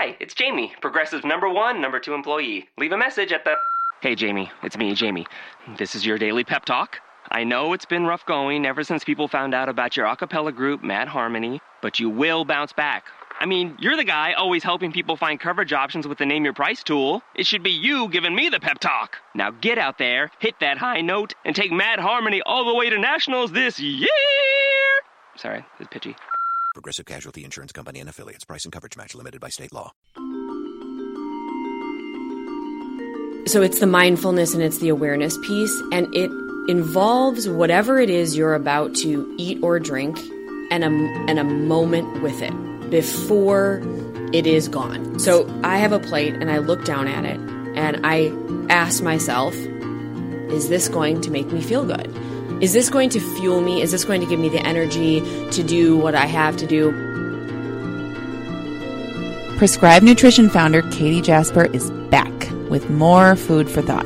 [0.00, 2.68] Hi, it's Jamie, Progressive number one, number two employee.
[2.78, 3.56] Leave a message at the.
[4.00, 5.26] Hey, Jamie, it's me, Jamie.
[5.76, 7.00] This is your daily pep talk.
[7.32, 10.52] I know it's been rough going ever since people found out about your a cappella
[10.52, 13.06] group, Mad Harmony, but you will bounce back.
[13.40, 16.54] I mean, you're the guy always helping people find coverage options with the Name Your
[16.54, 17.20] Price tool.
[17.34, 19.16] It should be you giving me the pep talk.
[19.34, 22.88] Now get out there, hit that high note, and take Mad Harmony all the way
[22.88, 24.06] to nationals this year!
[25.34, 26.14] Sorry, it's pitchy.
[26.78, 28.44] Progressive Casualty Insurance Company and affiliates.
[28.44, 29.92] Price and coverage match limited by state law.
[33.46, 36.30] So it's the mindfulness and it's the awareness piece, and it
[36.68, 40.20] involves whatever it is you're about to eat or drink
[40.70, 40.86] and a,
[41.28, 43.82] and a moment with it before
[44.32, 45.18] it is gone.
[45.18, 47.40] So I have a plate and I look down at it
[47.76, 48.32] and I
[48.72, 49.52] ask myself,
[50.52, 52.06] is this going to make me feel good?
[52.60, 53.82] Is this going to fuel me?
[53.82, 55.20] Is this going to give me the energy
[55.52, 56.90] to do what I have to do?
[59.58, 62.32] Prescribe Nutrition founder Katie Jasper is back
[62.68, 64.04] with more food for thought.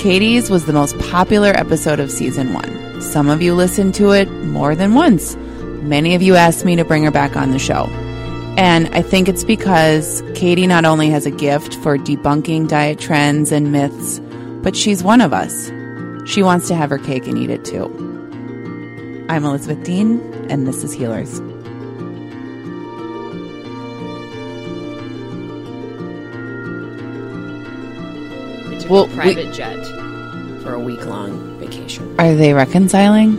[0.00, 3.00] Katie's was the most popular episode of season one.
[3.00, 5.36] Some of you listened to it more than once.
[5.82, 7.86] Many of you asked me to bring her back on the show.
[8.58, 13.52] And I think it's because Katie not only has a gift for debunking diet trends
[13.52, 14.20] and myths,
[14.62, 15.70] but she's one of us.
[16.26, 17.86] She wants to have her cake and eat it too.
[19.28, 21.40] I'm Elizabeth Dean, and this is Healers.
[28.80, 29.84] Took Well, a private jet
[30.62, 32.14] for a week long vacation.
[32.18, 33.36] Are they reconciling?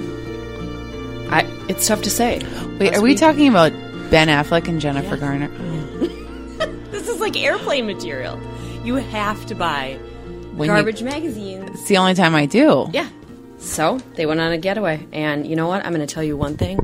[1.32, 2.42] I, it's tough to say.
[2.80, 3.72] Wait, are we talking about
[4.12, 5.50] Ben Affleck and Jennifer Garner?
[6.92, 8.40] This is like airplane material.
[8.84, 9.98] You have to buy
[10.62, 11.70] When you- garbage magazines.
[11.72, 12.88] It's the only time I do.
[12.94, 13.08] Yeah.
[13.59, 15.06] So they went on a getaway.
[15.12, 15.86] And you know what?
[15.86, 16.80] I'm going to tell you one thing.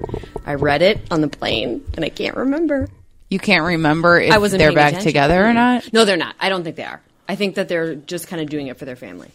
[0.46, 2.88] I read it on the plane and I can't remember.
[3.30, 5.10] You can't remember if I wasn't they're back attention.
[5.10, 5.92] together or not?
[5.92, 6.36] No, they're not.
[6.40, 7.02] I don't think they are.
[7.28, 9.30] I think that they're just kind of doing it for their family.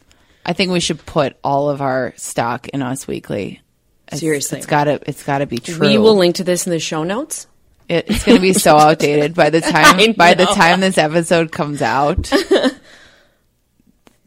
[0.47, 3.61] I think we should put all of our stock in Us Weekly.
[4.07, 4.59] It's- Seriously.
[4.59, 5.79] it's gotta it's gotta be true.
[5.89, 7.47] We will link to this in the show notes.
[7.89, 11.81] It, it's gonna be so outdated by the time by the time this episode comes
[11.83, 12.31] out.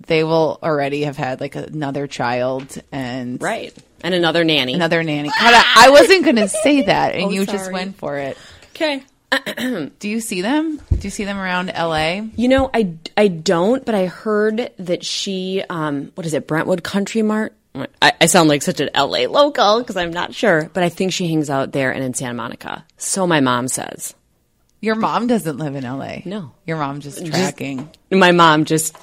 [0.07, 3.73] they will already have had like another child and Right.
[4.03, 4.73] And another nanny.
[4.73, 5.29] another nanny.
[5.29, 8.37] God, I, I wasn't gonna say that, and Oh, you just went for it.
[8.71, 9.03] Okay.
[9.99, 10.79] Do you see them?
[10.91, 12.29] Do you see them around L.A.?
[12.35, 16.83] You know, I, I don't, but I heard that she, um, what is it, Brentwood
[16.83, 17.53] Country Mart?
[18.01, 21.11] I, I sound like such an LA local because I'm not sure, but I think
[21.11, 22.85] she hangs out there and in Santa Monica.
[22.97, 24.13] So my mom says.
[24.79, 26.21] Your mom doesn't live in L.A.
[26.25, 26.51] No.
[26.65, 27.89] your mom just tracking.
[28.11, 28.95] My mom just,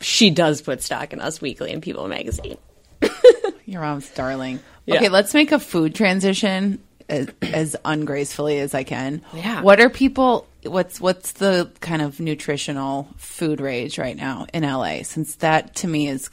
[0.00, 2.58] she does put stock in Us Weekly and People Magazine.
[3.66, 4.60] Your mom's darling.
[4.86, 4.96] Yeah.
[4.96, 9.22] Okay, let's make a food transition as, as ungracefully as I can.
[9.34, 9.62] Yeah.
[9.62, 10.46] What are people?
[10.64, 15.02] What's what's the kind of nutritional food rage right now in LA?
[15.02, 16.28] Since that to me is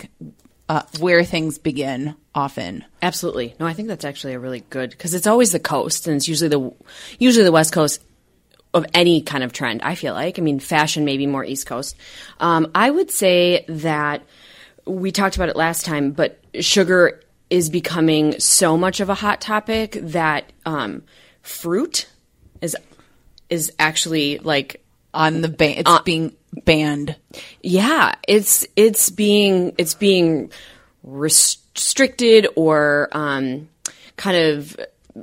[0.68, 2.84] uh, where things begin often.
[3.02, 3.56] Absolutely.
[3.60, 6.28] No, I think that's actually a really good because it's always the coast, and it's
[6.28, 6.74] usually the
[7.20, 8.02] usually the West Coast
[8.76, 9.82] of any kind of trend.
[9.82, 10.38] I feel like.
[10.38, 11.96] I mean, fashion maybe more East Coast.
[12.40, 14.22] Um, I would say that
[14.86, 19.42] we talked about it last time, but sugar is becoming so much of a hot
[19.42, 21.04] topic that um,
[21.42, 22.08] fruit
[22.62, 22.76] is
[23.50, 24.84] is actually like
[25.14, 26.36] On the ban, it's being
[26.66, 27.16] banned.
[27.64, 30.52] yeah, it's it's being it's being
[31.04, 33.70] restricted or um,
[34.18, 34.78] kind of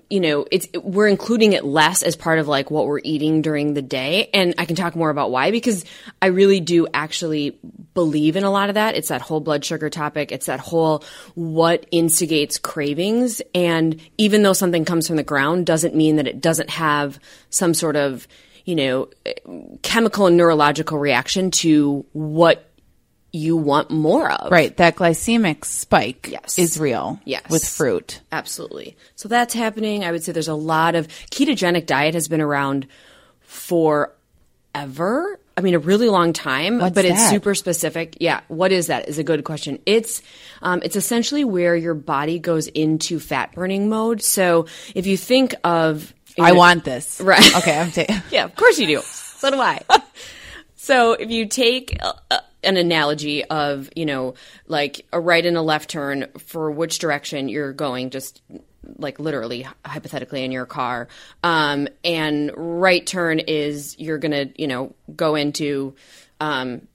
[0.09, 3.75] you know it's we're including it less as part of like what we're eating during
[3.75, 4.31] the day.
[4.33, 5.85] And i can talk more about why because
[6.21, 7.59] i really do actually
[7.95, 8.95] believe in a lot of that.
[8.95, 10.33] It's that whole blood sugar topic.
[10.33, 11.05] It's that whole
[11.35, 13.43] what instigates cravings.
[13.55, 17.19] And even though something comes from the ground doesn't mean that it doesn't have
[17.51, 18.27] some sort of
[18.65, 19.09] you know
[19.83, 22.72] chemical and neurological reaction to what
[23.33, 26.59] you want more of Right, that glycemic spike Yes.
[26.59, 27.19] is real.
[27.25, 27.49] Yes.
[27.51, 28.21] with fruit.
[28.31, 28.97] Absolutely.
[29.17, 30.05] So that's happening.
[30.05, 32.87] I would say there's a lot of ketogenic diet has been around
[33.41, 35.39] forever.
[35.57, 38.17] I mean, a really long time, What's but it's super specific.
[38.21, 38.41] Yeah.
[38.49, 39.09] What is that?
[39.09, 39.79] Is a good question.
[39.85, 40.23] It's,
[40.63, 44.23] um, it's essentially where your body goes into fat burning mode.
[44.23, 47.21] So if you think of, I want this.
[47.21, 47.57] Right.
[47.57, 48.17] Okay, I'm taking.
[48.31, 49.01] yeah, of course you do.
[49.03, 49.81] So do I.
[50.77, 51.99] so if you take
[52.63, 54.35] an analogy of, you know,
[54.67, 58.43] like a right and a left turn for which direction you're going, just
[58.99, 61.09] like literally hypothetically in your car,
[61.43, 65.95] um, and right turn is you're gonna, you know, go into,
[66.41, 66.87] um,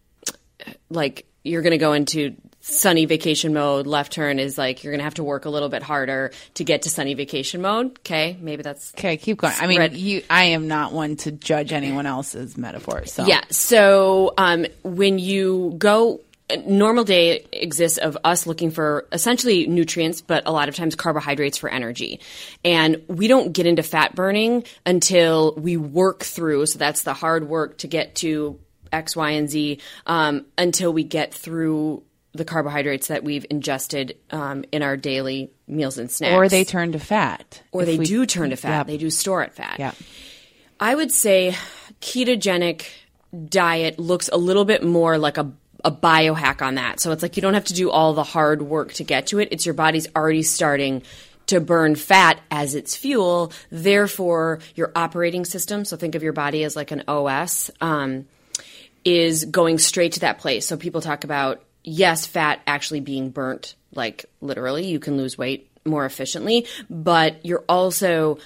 [0.90, 2.36] like you're to go into
[2.68, 3.88] sunny vacation mode.
[3.88, 6.64] Left turn is like you're going to have to work a little bit harder to
[6.64, 7.98] get to sunny vacation mode.
[8.00, 9.54] Okay, maybe that's Okay, keep going.
[9.60, 10.24] I mean, Red- you.
[10.30, 13.14] I am not one to judge anyone else's metaphors.
[13.14, 13.42] So Yeah.
[13.50, 20.22] So um, when you go, a normal day exists of us looking for essentially nutrients,
[20.22, 22.22] but a lot of times carbohydrates for energy.
[22.64, 26.68] And we don't get into fat burning until we work through.
[26.68, 28.60] So that's the hard work to get to
[28.92, 32.04] X, Y, and Z um, until we get through
[32.38, 36.34] the carbohydrates that we've ingested um, in our daily meals and snacks.
[36.34, 38.78] or they turn to fat, or they we- do turn to fat.
[38.80, 38.88] Yep.
[38.88, 39.78] They do store it fat.
[39.80, 39.92] Yeah.
[40.80, 41.56] I would say
[42.02, 42.86] ketogenic
[43.50, 45.52] diet looks a little bit more like a
[45.86, 47.00] a biohack on that.
[47.00, 49.40] So it's like you don't have to do all the hard work to get to
[49.40, 49.50] it.
[49.52, 51.04] It's your body's already starting
[51.46, 53.54] to burn fat as its fuel.
[53.72, 58.26] Therefore, your operating system, so think of your body as like an OS, um,
[59.06, 60.66] is going straight to that place.
[60.66, 65.72] So people talk about, yes, fat actually being burnt, like literally, you can lose weight
[65.86, 68.38] more efficiently, but you're also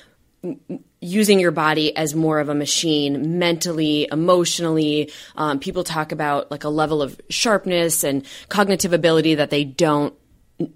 [1.00, 5.12] using your body as more of a machine mentally, emotionally.
[5.36, 10.14] Um, people talk about like a level of sharpness and cognitive ability that they don't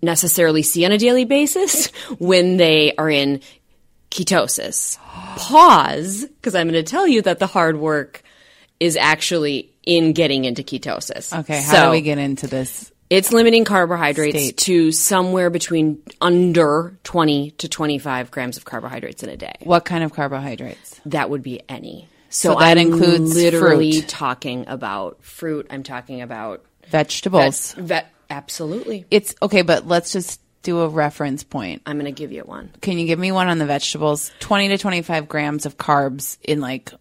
[0.01, 1.87] necessarily see on a daily basis
[2.17, 3.41] when they are in
[4.09, 4.97] ketosis.
[5.37, 8.23] Pause, because I'm going to tell you that the hard work
[8.85, 11.37] is actually in getting into ketosis.
[11.41, 12.91] Okay, how So- do we get into this?
[13.09, 14.57] it's limiting carbohydrates State.
[14.57, 19.53] to somewhere between under 20 to 25 grams of carbohydrates in a day.
[19.63, 20.99] What kind of carbohydrates?
[21.05, 22.07] That would be any.
[22.29, 24.07] So, So that I'm includes literally fruit.
[24.09, 25.67] talking about fruit.
[25.69, 27.73] I'm talking about Vegetables.
[27.77, 28.11] vet.
[28.29, 29.05] Absolutely.
[29.11, 31.83] It's okay, but let's just do a reference point.
[31.85, 32.71] I'm going to give you one.
[32.81, 34.31] Can you give me one on the vegetables?
[34.39, 36.91] 20 to 25 grams of carbs in like,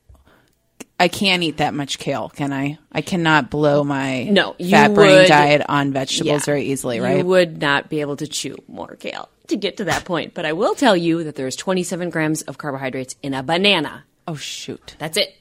[0.98, 2.78] I can't eat that much kale, can I?
[2.92, 6.44] I cannot blow my No, fat burning would- diet on vegetables Yeah.
[6.46, 7.18] very easily, right?
[7.18, 10.34] You would not be able to chew more kale to get to that point.
[10.34, 14.04] But I will tell you that there's 27 grams of carbohydrates in a banana.
[14.26, 14.94] oh, shoot.
[14.98, 15.34] That's it.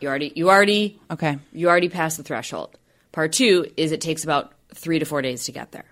[0.00, 1.38] You already, you already, Okay.
[1.54, 2.76] you already passed the threshold.
[3.12, 5.86] Part two is it takes about three to four days to get there.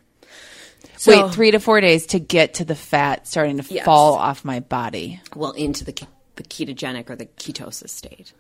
[0.99, 3.85] So- Wait, three to four days to get to the fat starting to Yes.
[3.87, 5.21] fall off my body.
[5.35, 5.95] well into the
[6.37, 8.33] the ketogenic or the ketosis state.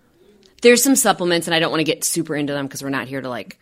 [0.64, 3.06] There's some supplements, and I don't want to get super into them because we're not
[3.06, 3.58] here to like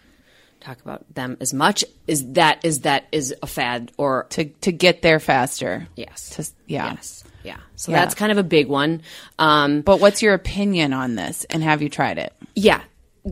[0.61, 1.85] talk about them as much.
[2.07, 5.89] Is that is that is a fad or To, to get there faster.
[5.97, 6.93] yes, To, yeah.
[6.93, 7.57] yes, yeah.
[7.77, 7.99] So Yeah.
[8.01, 9.03] that's kind of a big one.
[9.39, 11.45] Um, But what's your opinion on this?
[11.51, 12.33] And have you tried it?
[12.55, 12.81] yeah,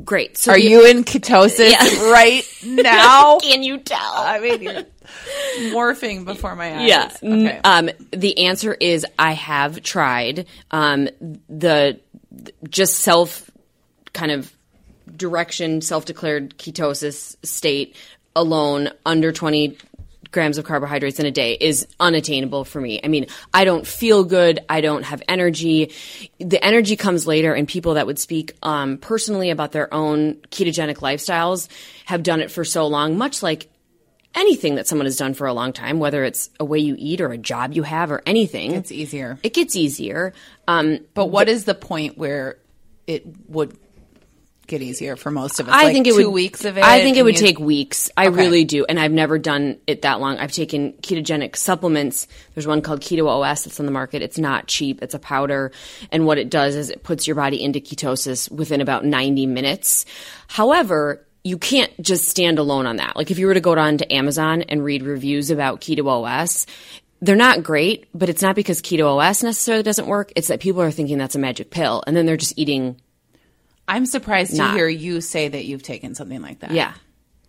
[0.04, 0.36] great.
[0.36, 2.10] So Are the- you in ketosis Yeah.
[2.12, 3.38] right now?
[3.42, 3.98] Can you tell?
[4.16, 4.82] I mean, you're
[5.72, 6.88] morphing before my eyes.
[6.88, 7.10] Yeah.
[7.22, 7.60] Okay.
[7.64, 11.08] Um, the answer is I have tried um,
[11.48, 12.00] the
[12.68, 13.49] just self
[14.20, 14.54] kind of
[15.16, 17.96] direction, self declared ketosis state
[18.36, 19.78] alone under 20
[20.30, 23.00] grams of carbohydrates in a day is unattainable for me.
[23.02, 24.60] I mean, I don't feel good.
[24.68, 25.92] I don't have energy.
[26.38, 30.96] The energy comes later, and people that would speak um, personally about their own ketogenic
[30.98, 31.68] lifestyles
[32.04, 33.70] have done it for so long, much like
[34.34, 37.22] anything that someone has done for a long time, whether it's a way you eat
[37.22, 38.72] or a job you have or anything.
[38.72, 39.38] it's easier.
[39.42, 40.34] it gets easier.
[40.68, 42.58] Um, But what is the point where
[43.08, 43.76] it would
[44.70, 45.74] get easier for most of us?
[45.74, 46.84] I Like think it two would weeks of it.
[46.84, 48.10] I think it would you- take weeks.
[48.16, 50.38] I really do, and I've never done it that long.
[50.38, 52.26] I've taken ketogenic supplements.
[52.54, 54.22] There's one called Keto OS that's on the market.
[54.22, 55.02] It's not cheap.
[55.02, 55.72] It's a powder,
[56.10, 60.06] and what it does is it puts your body into ketosis within about 90 minutes.
[60.48, 61.26] However.
[61.42, 63.16] You can't just stand alone on that.
[63.16, 66.66] Like if you were to go on to Amazon and read reviews about Keto OS,
[67.22, 70.32] they're not great, but it's not because Keto OS necessarily doesn't work.
[70.36, 73.00] It's that people are thinking that's a magic pill, and then they're just eating
[73.90, 76.70] I'm surprised to hear you say that you've taken something like that.
[76.70, 76.94] Yeah,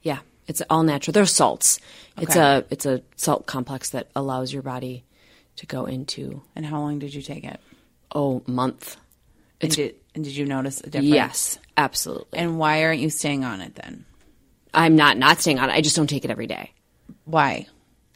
[0.01, 0.19] yeah.
[0.47, 1.13] It's all natural.
[1.13, 1.79] They're salts.
[2.17, 5.03] It's a it's a salt complex that allows your body
[5.57, 7.59] to go into And how long did you take it?
[8.13, 8.97] oh month.
[9.61, 11.13] And did, and did you notice a difference?
[11.13, 12.39] Yes, absolutely.
[12.39, 14.05] And why aren't you staying on it then?
[14.73, 15.73] I'm not not staying on it.
[15.73, 16.71] I just don't take it every day.
[17.25, 17.67] Why?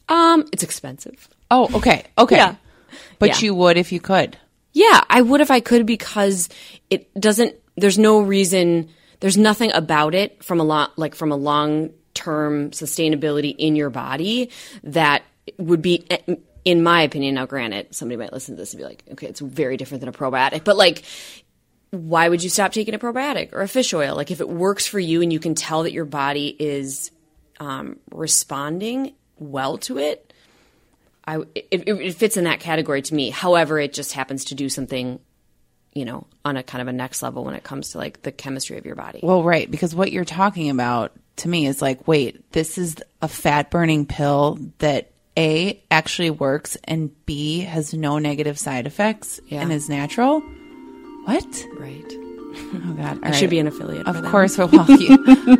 [0.10, 1.30] Um, it's expensive.
[1.52, 2.04] Oh, okay.
[2.18, 2.36] Okay.
[2.38, 2.56] Yeah.
[3.20, 3.40] But Yeah.
[3.42, 4.38] you would if you could.
[4.74, 6.50] Yeah, I would if I could because
[6.90, 7.56] it doesn't.
[7.76, 8.90] There's no reason.
[9.20, 13.90] There's nothing about it from a lot like from a long term sustainability in your
[13.90, 14.50] body
[14.84, 15.24] that
[15.58, 16.06] would be,
[16.64, 17.36] in my opinion.
[17.36, 20.10] Now, granted, somebody might listen to this and be like, "Okay, it's very different than
[20.10, 21.04] a probiotic," but like.
[21.92, 24.18] Why would you stop taking a probiotic or a fish oil?
[24.18, 27.10] Like, if it works for you and you can tell that your body is
[27.60, 30.34] um, responding well to it,
[31.28, 33.30] I it, it fits in that category to me.
[33.30, 35.20] However, it just happens to do something,
[35.96, 38.32] you know, on a kind of a next level when it comes to like the
[38.32, 39.22] chemistry of your body.
[39.24, 43.28] Well, right, because what you're talking about to me is like, wait, this is a
[43.28, 49.62] fat burning pill that A actually works and B has no negative side effects Yeah.
[49.62, 50.42] and is natural.
[51.26, 51.66] What?
[51.80, 52.04] Right.
[52.74, 53.20] Oh God!
[53.22, 54.08] I should be an affiliate.
[54.08, 55.18] Of course, well, you,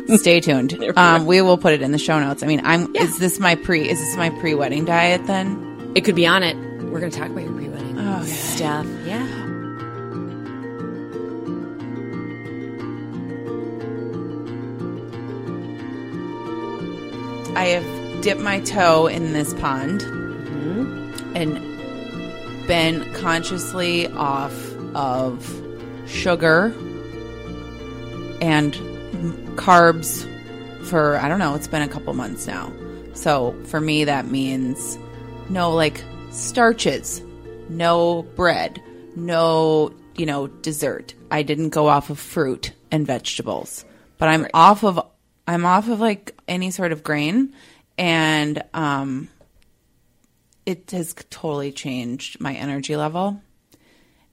[0.16, 0.72] stay tuned.
[0.96, 2.42] Um, we will put it in the show notes.
[2.42, 2.94] I mean, I'm.
[2.96, 3.86] Is this my pre?
[3.86, 5.92] Is this my pre-wedding diet then?
[5.94, 6.56] It could be on it.
[6.84, 8.86] We're going to talk about your pre-wedding Oh, stuff.
[9.06, 9.26] Yeah.
[17.56, 21.34] I have dipped my toe in this pond mm-hmm.
[21.34, 24.52] and been consciously off
[24.94, 25.42] of
[26.06, 26.66] sugar
[28.42, 28.74] and
[29.56, 30.30] carbs
[30.84, 32.70] for I don't know, it's been a couple months now.
[33.14, 34.98] So for me that means
[35.48, 37.22] no like starches,
[37.70, 38.82] no bread,
[39.16, 41.14] no, you know, dessert.
[41.30, 43.86] I didn't go off of fruit and vegetables.
[44.18, 45.00] But I'm off of
[45.46, 47.54] I'm off of like any sort of grain
[47.98, 49.28] and um
[50.64, 53.40] it has totally changed my energy level.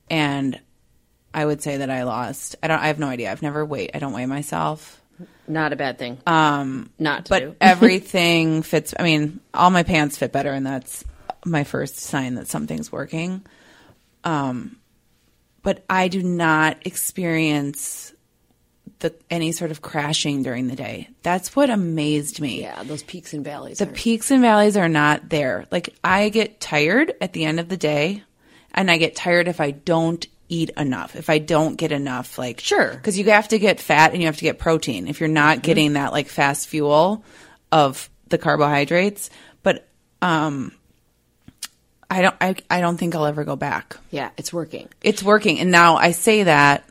[0.09, 0.59] And
[1.31, 2.55] I would say that I lost.
[2.63, 3.31] I don't I have no idea.
[3.31, 4.99] I've never weighed I don't weigh myself.
[5.47, 6.19] Not a bad thing.
[6.25, 8.93] Um, Not to but everything fits.
[8.97, 11.03] I mean, all my pants fit better, and that's
[11.45, 13.45] my first sign that something's working.
[14.23, 14.77] Um,
[15.61, 18.13] but I do not experience
[18.99, 21.09] the any sort of crashing during the day.
[21.23, 22.61] That's what amazed me.
[22.61, 23.77] yeah, those peaks and valleys.
[23.79, 25.65] The are- peaks and valleys are not there.
[25.71, 28.23] Like I get tired at the end of the day,
[28.73, 31.15] and I get tired if I don't eat enough.
[31.15, 32.89] If I don't get enough, like Sure.
[32.93, 35.07] because you have to get fat and you have to get protein.
[35.07, 37.23] If you're not getting that like fast fuel
[37.71, 39.29] of the carbohydrates,
[39.63, 39.87] but
[40.21, 40.71] um,
[42.09, 42.35] I don't.
[42.39, 44.87] I I don't think I'll ever go back yeah, it's working.
[45.01, 45.59] it's working.
[45.59, 46.87] And now I say that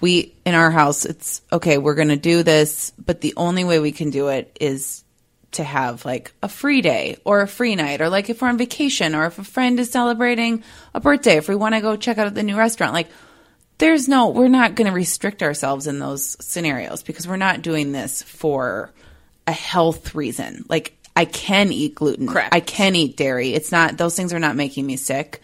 [0.00, 3.78] we in our house, it's okay, we're going to do this, but the only way
[3.78, 5.04] we can do it is
[5.52, 8.58] to have like a free day or a free night, or like if we're on
[8.58, 10.62] vacation, or if a friend is celebrating
[10.94, 13.08] a birthday, if we want to go check out the new restaurant, like
[13.78, 17.92] there's no, we're not going to restrict ourselves in those scenarios because we're not doing
[17.92, 18.92] this for
[19.46, 20.64] a health reason.
[20.68, 22.28] Like I can eat gluten.
[22.28, 22.54] Correct.
[22.54, 23.54] I can eat dairy.
[23.54, 25.40] It's not, those things are not making me sick.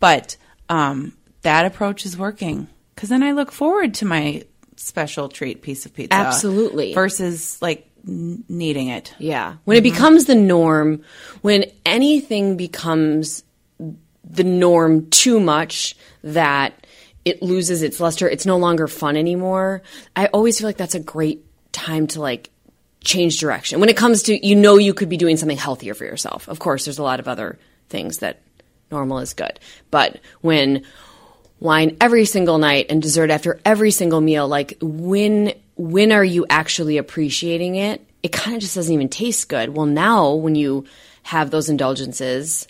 [0.00, 0.36] But
[0.68, 2.68] um, that approach is working
[3.02, 4.44] because then I look forward to my
[4.76, 6.14] special treat piece of pizza.
[6.14, 6.94] Absolutely.
[6.94, 9.12] Versus like n- needing it.
[9.18, 9.56] Yeah.
[9.64, 9.92] When it mm-hmm.
[9.92, 11.02] becomes the norm,
[11.40, 13.42] when anything becomes
[14.22, 16.86] the norm too much that
[17.24, 19.82] it loses its luster, it's no longer fun anymore.
[20.14, 22.50] I always feel like that's a great time to like
[23.02, 23.80] change direction.
[23.80, 26.46] When it comes to you know you could be doing something healthier for yourself.
[26.46, 28.42] Of course, there's a lot of other things that
[28.92, 29.58] normal is good.
[29.90, 30.84] But when
[31.62, 36.44] wine every single night and dessert after every single meal like when when are you
[36.50, 40.84] actually appreciating it it kind of just doesn't even taste good well now when you
[41.22, 42.66] have those indulgences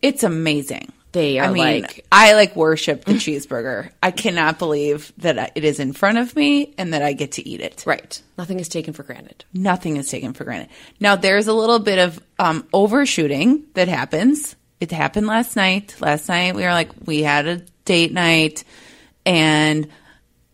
[0.00, 0.92] It's amazing.
[1.10, 3.90] They are I mean, like- I like worship the cheeseburger.
[4.02, 7.48] I cannot believe that it is in front of me and that I get to
[7.48, 7.82] eat it.
[7.86, 10.68] right nothing is taken for granted Nothing is taken for granted.
[11.00, 14.54] Now there's a little bit of um, overshooting that happens.
[14.80, 15.96] It happened last night.
[15.98, 18.64] Last night we were like we had a date night
[19.24, 19.88] and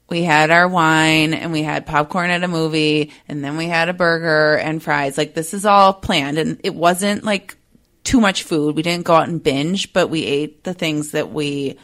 [0.09, 3.89] we had our wine and we had popcorn at a movie and then we had
[3.89, 5.19] a burger and fries.
[5.19, 7.57] Like this is all planned and it wasn't like
[8.05, 8.77] too much food.
[8.77, 11.79] We didn't go out and binge, but we ate the things that we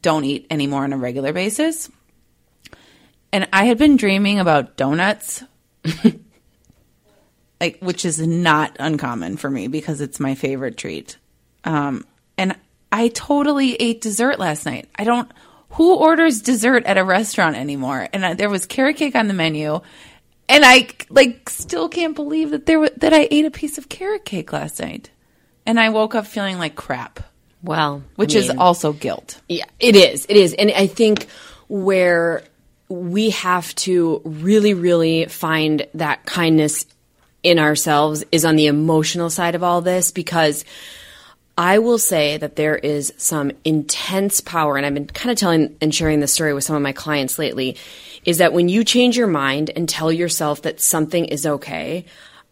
[0.00, 1.90] don't eat anymore on a regular basis.
[3.30, 5.44] And I had been dreaming about donuts
[7.60, 11.18] like which is not uncommon for me because it's my favorite treat.
[11.64, 12.56] Um, and
[12.90, 14.88] I totally ate dessert last night.
[14.96, 15.30] I don't.
[15.72, 18.08] Who orders dessert at a restaurant anymore?
[18.12, 19.80] And I, there was carrot cake on the menu,
[20.48, 24.24] and I like still can't believe that there that I ate a piece of carrot
[24.24, 25.10] cake last night,
[25.66, 27.20] and I woke up feeling like crap,
[27.62, 29.40] well which I is also guilt.
[29.48, 30.26] Yeah, it is.
[30.28, 30.54] It is.
[30.54, 31.26] And I think
[31.68, 32.42] where
[32.88, 36.86] we have to really, really find that kindness
[37.42, 40.64] in ourselves is on the emotional side of all this because
[41.58, 45.76] I will say that there is some intense power, and I've been kind of telling
[45.80, 47.76] and sharing this story with some of my clients lately,
[48.24, 52.04] is that when you change your mind and tell yourself that something is okay,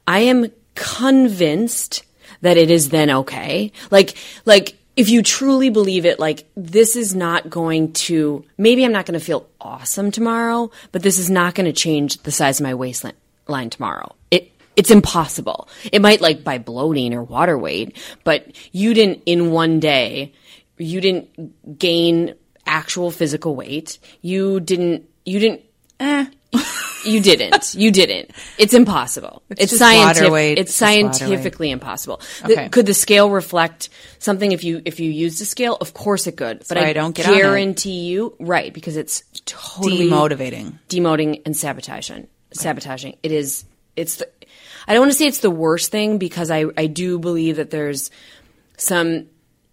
[0.09, 2.05] I am convinced
[2.41, 3.71] that it is then okay.
[3.93, 8.93] Like, like, if you truly believe it, like, this is not going to, maybe I'm
[8.93, 12.59] not going to feel awesome tomorrow, but this is not going to change the size
[12.59, 14.17] of my waistline tomorrow.
[14.33, 15.69] It, it's impossible.
[15.93, 20.33] It might like by bloating or water weight, but you didn't in one day,
[20.79, 22.35] you didn't gain
[22.67, 23.99] actual physical weight.
[24.23, 25.63] You didn't, you didn't,
[25.99, 26.27] Eh.
[27.05, 27.75] You didn't.
[27.77, 28.33] You didn't.
[28.59, 29.41] It's impossible.
[29.51, 30.33] It's, just water scientific.
[30.33, 30.59] weight.
[30.59, 32.21] It's It's scientifically impossible.
[32.45, 32.69] The- Okay.
[32.69, 35.77] could the scale reflect something if you if you used a scale?
[35.81, 36.65] Of course it could.
[36.69, 38.75] But I, I don't get guarantee you, right?
[38.75, 40.81] Because it's totally Demotivating.
[40.89, 42.27] demoting and sabotaging.
[42.53, 43.19] Sabotaging.
[43.23, 43.65] It is.
[43.95, 44.17] It's.
[44.17, 44.29] The,
[44.87, 47.71] I don't want to say it's the worst thing because I I do believe that
[47.71, 48.11] there's
[48.77, 49.27] some.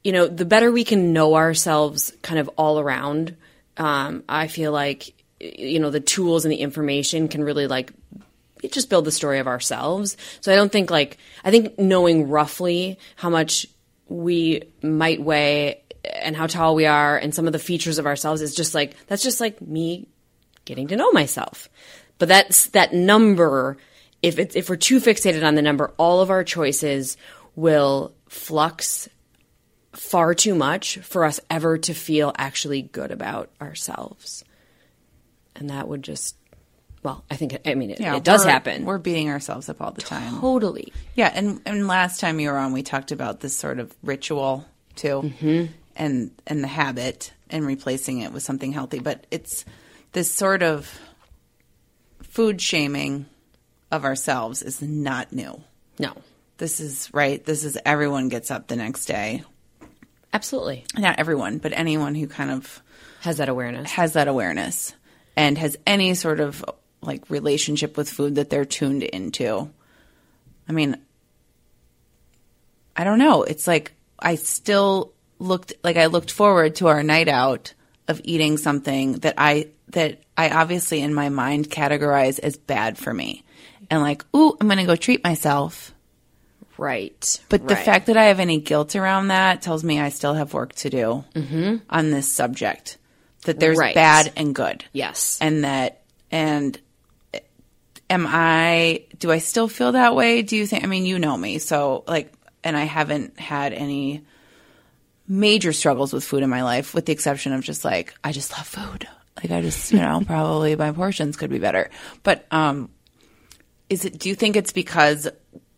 [0.03, 3.37] You know, the better we can know ourselves, kind of all around.
[3.77, 7.93] Um, I feel like you know the tools and the information can really like
[8.71, 10.17] just build the story of ourselves.
[10.41, 13.67] So I don't think like I think knowing roughly how much
[14.07, 18.41] we might weigh and how tall we are and some of the features of ourselves
[18.41, 20.07] is just like that's just like me
[20.65, 21.69] getting to know myself.
[22.19, 23.77] But that's that number
[24.23, 27.17] if it's if we're too fixated on the number, all of our choices
[27.55, 29.07] will flux
[29.91, 34.43] far too much for us ever to feel actually good about ourselves.
[35.55, 36.35] And that would just
[37.03, 38.85] well, I think I mean it, it does happen.
[38.85, 40.39] We're beating ourselves up all the time.
[40.39, 40.93] totally.
[41.15, 44.65] Yeah, and and last time you were on, we talked about this sort of ritual
[44.95, 45.65] too, Mm-hmm.
[45.97, 48.99] and and the habit and replacing it with something healthy.
[48.99, 49.65] But it's
[50.13, 50.97] this sort of
[52.21, 53.25] food shaming
[53.93, 55.61] of ourselves is not new.
[55.99, 56.13] No.
[56.57, 57.43] This is right.
[57.43, 59.43] This is everyone gets up the next day.
[60.33, 60.83] Absolutely.
[60.97, 62.81] Not everyone, but anyone who kind of
[63.21, 63.91] Has that awareness.
[63.91, 64.93] has that awareness
[65.37, 66.65] and has any sort of
[67.01, 69.69] like relationship with food that they're tuned into.
[70.67, 70.97] I mean,
[72.95, 73.43] I don't know.
[73.43, 77.73] It's like I still looked like I looked forward to our night out
[78.07, 83.13] of eating something that I that I obviously in my mind categorize as bad for
[83.13, 83.43] me.
[83.89, 85.93] And like, ooh, I'm going to go treat myself.
[86.77, 87.39] Right.
[87.49, 90.53] But the fact that I have any guilt around that tells me I still have
[90.53, 91.23] work to do
[91.89, 92.97] on this subject.
[93.45, 93.93] That there's Right.
[93.93, 94.83] bad and good.
[94.93, 95.37] Yes.
[95.41, 96.79] And that, and
[98.09, 100.41] am I, do I still feel that way?
[100.41, 101.59] Do you think, I mean, you know me.
[101.59, 104.23] So, like, and I haven't had any
[105.27, 108.51] major struggles with food in my life, with the exception of just like, I just
[108.53, 109.07] love food.
[109.37, 111.89] Like, I just, you know, probably my portions could be better.
[112.23, 112.89] But, um,
[113.93, 115.27] is it, do you think it's because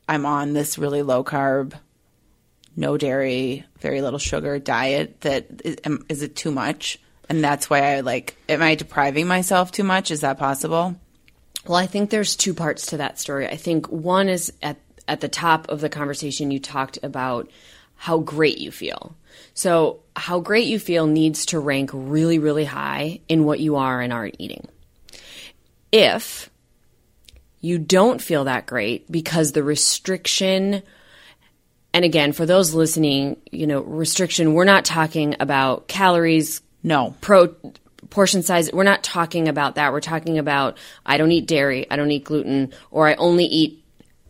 [0.08, 1.74] I'm on this really low carb,
[2.76, 5.78] no dairy, very little sugar diet that is,
[6.10, 6.98] is it too much?
[7.30, 10.12] And that's why I like, am I depriving myself too much?
[10.12, 10.96] Is that possible?
[11.68, 13.48] Well, I think there's two parts to that story.
[13.48, 17.52] I think one is at at the top of the conversation you talked about
[17.96, 19.16] how great you feel.
[19.54, 24.02] So, how great you feel needs to rank really really high in what you are
[24.02, 24.68] and aren't eating.
[25.92, 26.50] If
[27.66, 30.84] you don't feel that great because the restriction
[31.94, 37.16] and again, for those listening, you know, restriction, we're not talking about calories, No.
[37.22, 37.56] pro
[38.10, 41.96] portion size we're not talking about that we're talking about i don't eat dairy i
[41.96, 43.84] don't eat gluten or i only eat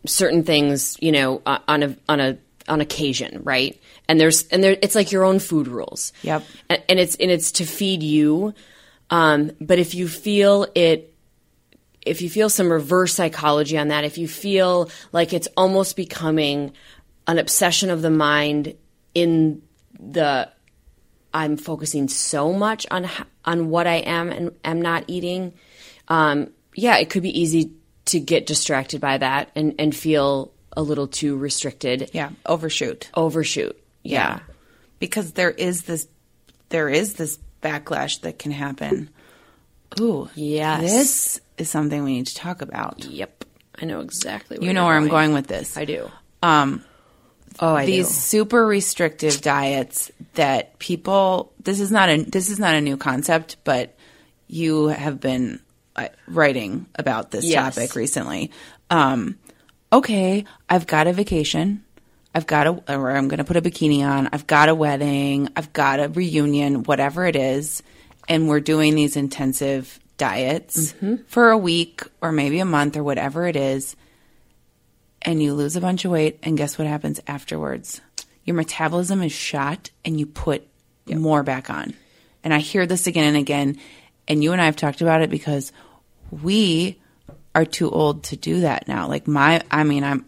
[0.05, 2.37] certain things you know on a on a
[2.69, 6.43] on occasion right and there's and there it's like your own food rules Yep.
[6.69, 8.53] and, and it's and it's to feed you
[9.09, 11.13] um but if you feel it
[12.05, 16.71] if you feel some reverse psychology on that, if you feel like it's almost becoming
[17.27, 18.75] an obsession of the mind
[19.13, 19.61] in
[19.99, 20.49] the
[21.33, 23.09] I'm focusing so much on
[23.43, 25.53] on what I am and am not eating,
[26.07, 27.71] um, yeah, it could be easy
[28.05, 32.09] to get distracted by that and, and feel a little too restricted.
[32.13, 32.29] Yeah.
[32.45, 33.09] Overshoot.
[33.13, 33.81] Overshoot.
[34.03, 34.39] Yeah.
[34.99, 36.07] Because there is this,
[36.69, 39.09] there is this backlash that can happen.
[39.99, 40.29] Ooh.
[40.35, 40.81] Yes.
[40.81, 43.03] This is something we need to talk about.
[43.05, 43.45] Yep.
[43.81, 45.77] I know exactly You know where I'm going with this.
[45.77, 46.09] I do.
[46.41, 46.83] Um,
[47.59, 48.13] Oh, I these do.
[48.13, 53.55] super restrictive diets that people this is not a this is not a new concept
[53.63, 53.95] but
[54.49, 55.61] you have been
[55.95, 57.73] uh, writing about this Yes.
[57.75, 58.51] topic recently
[58.89, 59.37] um
[59.93, 61.85] okay i've got a vacation
[62.33, 65.47] i've got a or i'm going to put a bikini on i've got a wedding
[65.55, 67.81] i've got a reunion whatever it is
[68.27, 70.93] and we're doing these intensive diets
[71.27, 73.95] for a week or maybe a month or whatever it is
[75.25, 77.99] and you lose a bunch of weight, and guess what happens afterwards?
[78.45, 80.65] Your metabolism is shot, and you put
[81.07, 81.95] more back on.
[82.43, 83.79] And I hear this again and again,
[84.27, 85.71] and you and I have talked about it because
[86.29, 87.01] we
[87.55, 89.07] are too old to do that now.
[89.07, 90.25] Like my, I mean, I'm.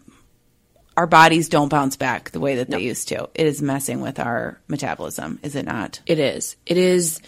[0.96, 3.28] Our bodies don't bounce back the way that they used to.
[3.32, 6.00] It is messing with our metabolism, is it not?
[6.06, 6.56] It is.
[6.66, 7.20] It is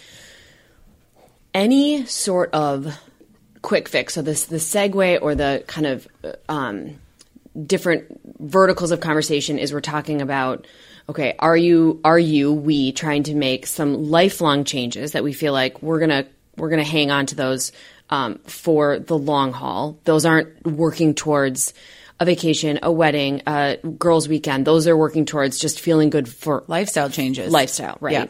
[1.55, 2.97] any sort of
[3.63, 4.15] quick fix.
[4.15, 6.09] So this the segue or the kind of
[6.49, 6.99] um,
[7.67, 8.07] different
[8.41, 10.67] verticals of conversation is we're talking about.
[11.09, 15.53] Okay, are you are you we trying to make some lifelong changes that we feel
[15.53, 16.25] like we're gonna
[16.57, 17.73] we're gonna hang on to those
[18.11, 19.99] um, for the long haul.
[20.05, 21.75] Those aren't working towards
[22.21, 24.67] a vacation, a wedding, a girls' weekend.
[24.67, 27.51] Those are working towards just feeling good for Lifestyle changes.
[27.53, 28.13] lifestyle, right?
[28.13, 28.27] Yeah.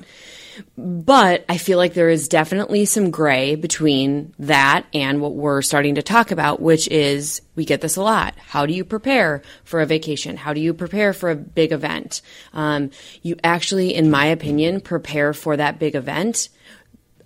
[0.77, 5.97] But I feel like there is definitely some gray between that and what we're starting
[5.97, 8.35] to talk about, which is we get this a lot.
[8.39, 10.37] How do you prepare for a vacation?
[10.37, 12.23] How do you prepare for a big event?
[12.53, 12.91] Um,
[13.23, 16.49] you actually, in my opinion, prepare for that big event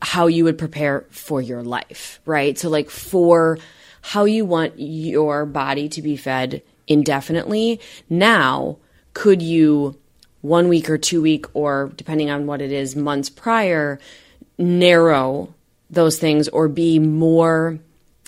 [0.03, 2.59] how you would prepare for your life, right?
[2.59, 3.59] So, like, for
[4.03, 7.81] how you want your body to be fed indefinitely.
[8.11, 8.77] Now,
[9.15, 9.99] could you
[10.45, 13.99] one week or two week or depending on what it is months prior
[14.59, 15.55] narrow
[15.89, 17.79] those things or be more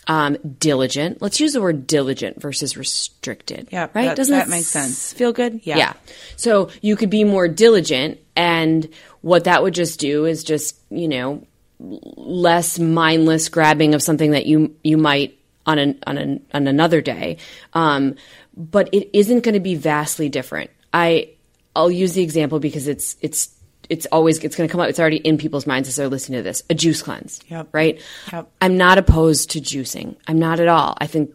[0.08, 1.20] um, diligent.
[1.20, 4.06] Let's use the word diligent versus restricted Yeah, right?
[4.06, 5.12] that- doesn't that that makes sense.
[5.12, 5.60] feel good?
[5.64, 5.76] Yeah.
[5.76, 5.92] yeah.
[6.36, 8.88] So you could be more diligent and
[9.20, 11.44] what that would just do is just you know
[11.80, 17.00] less mindless grabbing of something that you you might on an on an on another
[17.02, 17.36] day.
[17.74, 18.14] Um,
[18.56, 20.70] but it isn't going to be vastly different.
[20.92, 21.30] I
[21.76, 23.50] i'll use the example because it's it's
[23.88, 26.38] it's always it's going to come up it's already in people's minds as they're listening
[26.38, 27.68] to this a juice cleanse Yep.
[27.72, 28.50] right Yep.
[28.60, 31.30] i'm not opposed to juicing i'm not at all i think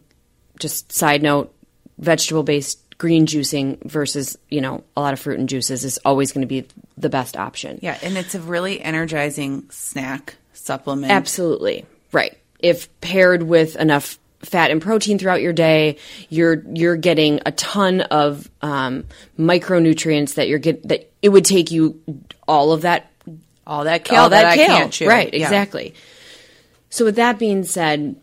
[0.58, 1.54] just side note
[1.98, 6.30] vegetable based green juicing versus you know a lot of fruit and juices is always
[6.32, 6.66] going to be
[6.98, 11.10] the best option Yeah, and it's a really energizing snack supplement.
[11.10, 11.84] Absolutely.
[12.12, 12.38] Right.
[12.60, 15.96] If paired with enough fat and protein throughout your day,
[16.28, 19.04] you're you're getting a ton of um,
[19.38, 22.00] micronutrients that you're get that it would take you
[22.48, 23.10] all of that
[23.66, 25.08] All that kale all that, I kale.
[25.08, 25.44] Right, Yeah.
[25.44, 25.94] exactly.
[26.90, 28.16] So with that being said,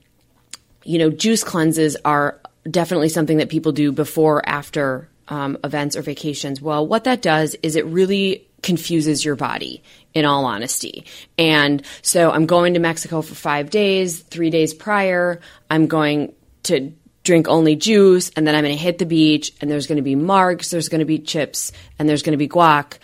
[0.84, 5.96] you know, juice cleanses are definitely something that people do before or after um, events
[5.96, 6.62] or vacations.
[6.62, 9.82] Well, what that does is it really confuses your body
[10.14, 11.06] in all honesty.
[11.38, 16.94] And so I'm going to Mexico for five days, three days prior, I'm going to
[17.24, 20.02] drink only juice and then I'm going to hit the beach and there's going to
[20.02, 22.98] be marks, there's going to be chips and there's going to be guac.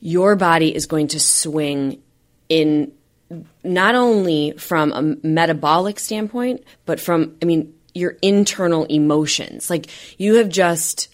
[0.00, 2.02] Your body is going to swing
[2.48, 2.92] in
[3.62, 9.70] not only from a metabolic standpoint, but from, I mean, your internal emotions.
[9.70, 9.86] Like
[10.18, 11.08] you have just,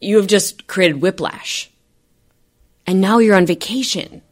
[0.00, 1.70] you have just created whiplash.
[2.86, 4.22] And now you're on vacation.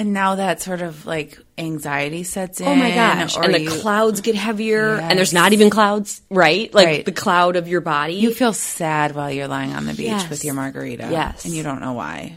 [0.00, 2.66] And now that sort of like anxiety sets in.
[2.66, 3.36] Oh my gosh.
[3.36, 6.72] And the you, clouds get heavier and there's not even clouds, right?
[6.72, 7.04] Like Right.
[7.04, 8.14] the cloud of your body.
[8.14, 10.30] you feel sad while you're lying on the beach Yes.
[10.30, 11.08] with your margarita.
[11.10, 11.44] Yes.
[11.44, 12.36] And you don't know why.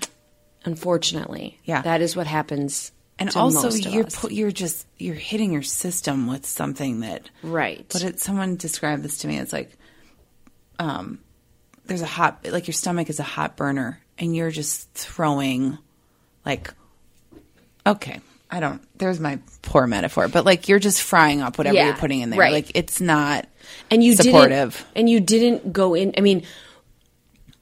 [0.65, 1.57] unfortunately.
[1.63, 1.81] Yeah.
[1.81, 2.91] That is what happens.
[3.19, 7.85] And also you're pu- you're just you're hitting your system with something that Right.
[7.91, 9.37] But it, someone described this to me.
[9.39, 9.71] It's like,
[10.79, 11.19] um,
[11.85, 15.77] there's a hot, like your stomach is a hot burner, and you're just throwing,
[16.45, 16.73] like,
[17.85, 18.19] okay,
[18.49, 18.81] I don't.
[18.97, 22.29] There's my poor metaphor, but like you're just frying up whatever Yeah, you're putting in
[22.29, 22.39] there.
[22.39, 22.53] right.
[22.53, 23.47] Like it's not.
[23.89, 24.75] and you supportive.
[24.75, 26.13] didn't, and you didn't go in.
[26.17, 26.43] I mean,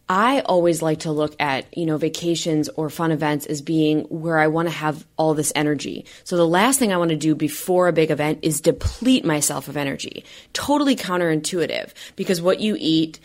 [0.09, 4.37] I always like to look at you know vacations or fun events as being where
[4.37, 6.05] I want to have all this energy.
[6.25, 9.69] So the last thing I want to do before a big event is deplete myself
[9.69, 10.25] of energy.
[10.51, 13.19] Totally counterintuitive because what you eat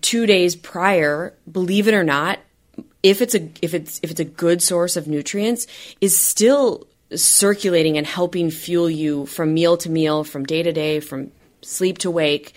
[0.00, 2.40] two days prior, believe it or not,
[3.02, 5.66] if it's a if it's if it's a good source of nutrients,
[6.00, 11.00] is still circulating and helping fuel you from meal to meal, from day to day,
[11.00, 11.30] from
[11.62, 12.54] sleep to wake.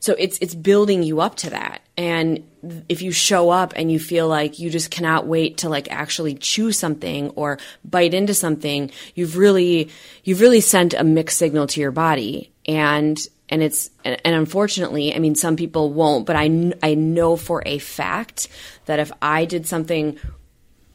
[0.00, 1.80] So it's it's building you up to that.
[1.96, 2.44] And
[2.88, 6.34] if you show up and you feel like you just cannot wait to like actually
[6.34, 9.90] chew something or bite into something, you've really
[10.24, 12.52] you've really sent a mixed signal to your body.
[12.66, 17.36] And and it's and, and unfortunately, I mean, some people won't, but I I know
[17.36, 18.48] for a fact
[18.86, 20.18] that if I did something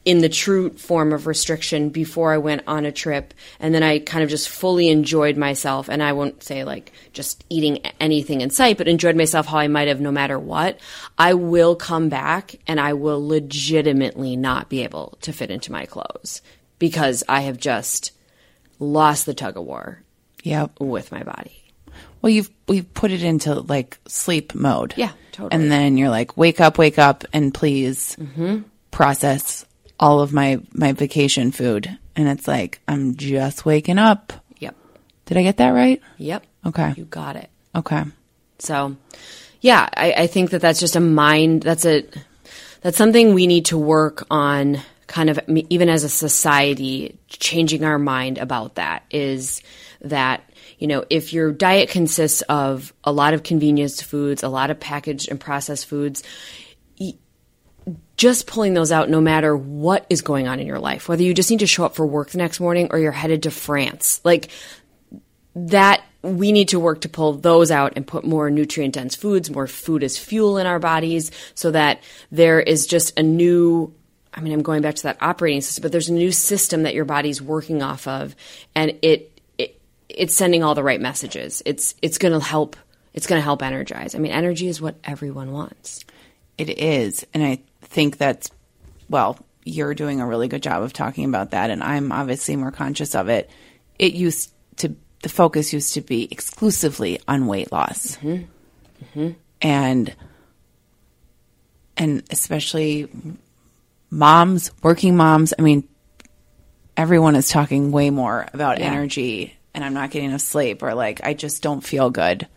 [0.04, 4.00] in the true form of restriction before I went on a trip, and then I
[4.00, 8.50] kind of just fully enjoyed myself, and I won't say like just eating anything in
[8.50, 10.80] sight, but enjoyed myself how I might have no matter what.
[11.20, 15.86] I will come back, and I will legitimately not be able to fit into my
[15.86, 16.42] clothes
[16.80, 18.12] because I have just
[18.80, 20.02] lost the tug of war
[20.44, 20.80] Yep.
[20.80, 21.61] with my body.
[22.22, 24.94] Well, you've we've put it into like sleep mode.
[24.96, 25.62] Yeah, totally.
[25.62, 28.60] And then you're like, wake up, wake up, and please mm-hmm.
[28.92, 29.66] process
[30.00, 31.98] all of my my vacation food.
[32.16, 34.34] And it's like I'm just waking up.
[34.60, 34.76] Yep.
[35.26, 36.02] Did I get that right?
[36.18, 36.46] Yep.
[36.68, 36.94] Okay.
[36.96, 37.50] You got it.
[37.76, 38.04] Okay.
[38.60, 38.96] So,
[39.62, 41.64] yeah, I, I think that that's just a mind.
[41.64, 42.04] That's a
[42.82, 44.80] that's something we need to work on.
[45.08, 49.62] Kind of even as a society, changing our mind about that is
[50.00, 50.42] that
[50.82, 54.80] you know if your diet consists of a lot of convenience foods, a lot of
[54.80, 56.24] packaged and processed foods,
[58.18, 61.34] just pulling those out no matter what is going on in your life, whether you
[61.34, 64.22] just need to show up for work the next morning or you're headed to France.
[64.24, 64.50] Like
[65.56, 69.50] that we need to work to pull those out and put more nutrient dense foods,
[69.50, 73.94] more food as fuel in our bodies so that there is just a new
[74.34, 76.94] I mean, I'm going back to that operating system, but there's a new system that
[76.94, 78.36] your body's working off of
[78.74, 79.31] and it,
[80.18, 81.62] it's sending all the right messages.
[81.66, 82.76] It's it's going to help
[83.14, 84.16] it's going to help energize.
[84.16, 86.06] I mean, energy is what everyone wants.
[86.58, 87.26] It is.
[87.34, 88.50] And I think that's,
[89.10, 91.70] well, you're doing a really good job of talking about that.
[91.72, 93.50] And I'm obviously more conscious of it.
[94.00, 98.16] It used to, the focus used to be exclusively on weight loss.
[98.18, 98.44] Mm-hmm.
[99.20, 99.32] Mm-hmm.
[99.62, 100.16] And,
[101.98, 103.10] and especially
[104.10, 105.54] moms, working moms.
[105.60, 105.88] I mean,
[106.96, 108.86] everyone is talking way more about Yeah.
[108.86, 112.48] energy and I'm not getting enough sleep or like I just don't feel good.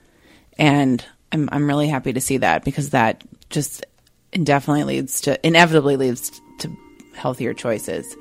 [0.59, 3.85] And I'm I'm really happy to see that because that just
[4.43, 6.77] definitely leads to inevitably leads to
[7.15, 8.17] healthier choices.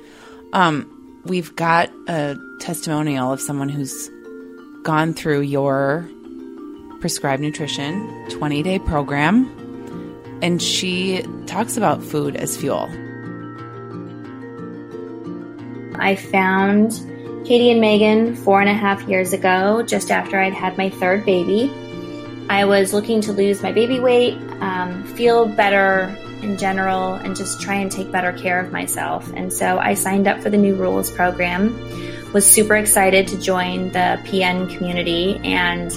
[0.54, 4.10] Um, we've got a testimonial of someone who's
[4.84, 6.10] gone through your
[7.00, 9.60] Prescribe Nutrition 20 day program
[10.42, 12.90] and she talks about food as fuel.
[15.96, 16.92] I found
[17.46, 21.26] Katie and Megan four and a half years ago, just after I'd had my third
[21.26, 21.70] baby.
[22.50, 27.62] I was looking to lose my baby weight, um, feel better in general, and just
[27.62, 29.30] try and take better care of myself.
[29.36, 31.78] And so I signed up for the New Rules program,
[32.32, 35.92] was super excited to join the PN community, and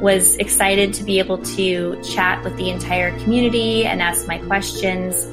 [0.00, 5.26] was excited to be able to chat with the entire community and ask my questions.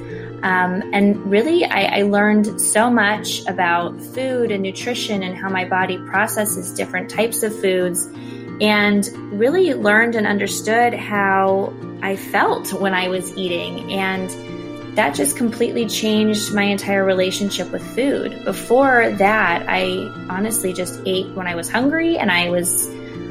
[0.44, 5.66] Um, and really, I, I learned so much about food and nutrition and how my
[5.66, 8.08] body processes different types of foods,
[8.60, 13.92] and really learned and understood how I felt when I was eating.
[13.94, 14.30] And
[14.98, 18.44] that just completely changed my entire relationship with food.
[18.44, 22.90] Before that, I honestly just ate when I was hungry and I was,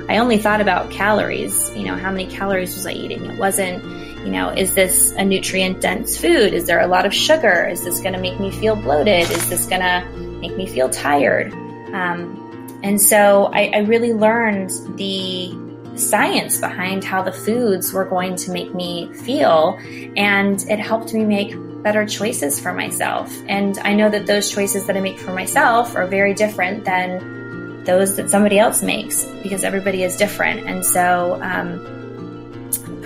[0.08, 1.70] I only thought about calories.
[1.76, 3.26] You know, how many calories was I eating?
[3.26, 3.84] It wasn't,
[4.24, 6.52] you know, is this a nutrient dense food?
[6.52, 7.66] Is there a lot of sugar?
[7.66, 9.30] Is this going to make me feel bloated?
[9.30, 10.06] Is this going to
[10.40, 11.52] make me feel tired?
[11.94, 15.54] Um, and so I, I really learned the
[15.96, 19.78] science behind how the foods were going to make me feel,
[20.16, 23.34] and it helped me make better choices for myself.
[23.48, 27.84] And I know that those choices that I make for myself are very different than
[27.84, 30.66] those that somebody else makes because everybody is different.
[30.66, 31.99] And so, um,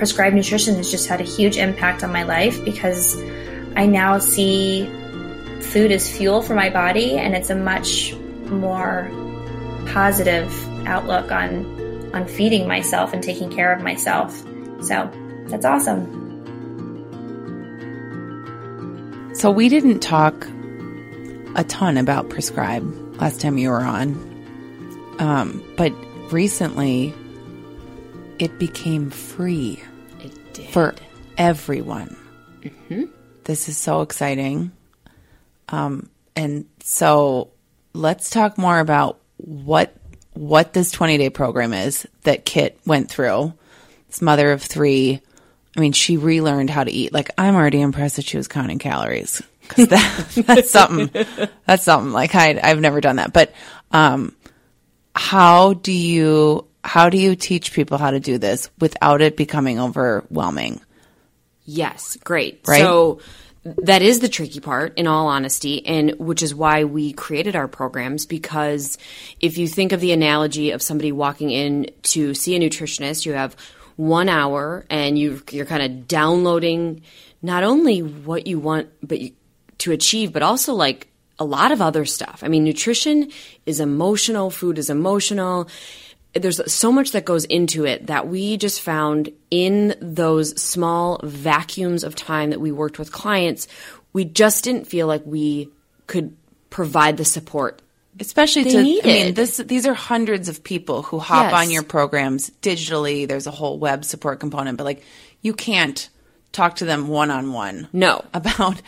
[0.05, 3.17] Prescribe Nutrition has just had a huge impact on my life because
[3.75, 4.85] I now see
[5.62, 8.14] food as fuel for my body, and it's a much
[8.51, 9.11] more
[9.87, 10.53] positive
[10.87, 14.37] outlook on on feeding myself and taking care of myself.
[14.83, 15.11] So
[15.47, 16.05] that's awesome.
[19.35, 20.47] So we didn't talk
[21.57, 22.85] a ton about prescribe
[23.19, 24.12] last time you were on,
[25.19, 25.95] um, but
[26.31, 27.14] recently
[28.38, 29.81] it became free
[30.55, 30.71] did.
[30.71, 30.95] for
[31.37, 32.17] everyone.
[33.45, 34.73] This is so exciting.
[35.69, 37.51] Um, and so
[37.93, 39.95] let's talk more about what
[40.33, 43.55] what this 20 day program is that Kit went through.
[44.09, 45.21] This mother of three.
[45.77, 47.12] I mean, she relearned how to eat.
[47.12, 51.27] Like, I'm already impressed that she was counting calories because that, that's something.
[51.67, 52.12] That's something.
[52.12, 53.33] Like, I I've never done that.
[53.33, 53.53] But
[53.90, 54.35] um,
[55.14, 59.81] how do you how do you teach people how to do this without it becoming
[59.81, 60.81] overwhelming?
[61.64, 62.61] Yes, great.
[62.66, 62.81] Right?
[62.81, 63.20] So
[63.64, 67.66] that is the tricky part in all honesty and which is why we created our
[67.66, 68.99] programs because
[69.40, 73.33] if you think of the analogy of somebody walking in to see a nutritionist you
[73.33, 73.57] have
[73.97, 77.01] 1 hour and you you're kind of downloading
[77.40, 79.33] not only what you want but you,
[79.79, 82.42] to achieve but also like a lot of other stuff.
[82.44, 83.31] I mean nutrition
[83.64, 85.68] is emotional, food is emotional
[86.35, 92.05] there's so much that goes into it that we just found in those small vacuums
[92.05, 93.68] of time that we worked with clients,
[94.12, 95.68] we just didn't feel like we
[96.07, 96.37] could
[96.70, 97.81] provide the support.
[98.20, 101.64] Especially They to, I mean, this, these are hundreds of people who hop Yes.
[101.66, 103.27] on your programs digitally.
[103.27, 105.03] There's a whole web support component, but like
[105.42, 106.09] you can't
[106.53, 107.88] talk to them one on one.
[107.92, 108.25] No.
[108.35, 108.81] About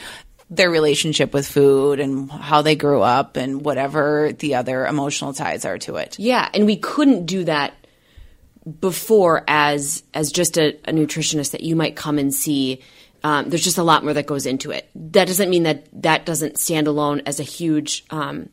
[0.48, 5.64] their relationship with food and how they grew up and whatever the other emotional ties
[5.64, 6.18] are to it.
[6.18, 7.74] Yeah, and we couldn't do that
[8.80, 12.80] before as as just a, a nutritionist that you might come and see.
[13.22, 14.88] Um, there's just a lot more that goes into it.
[14.94, 18.48] That doesn't mean that that doesn't stand alone as a huge, um,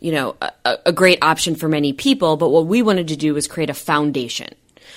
[0.00, 2.36] you know, a, a- a great option for many people.
[2.36, 4.48] But what we wanted to do was create a foundation.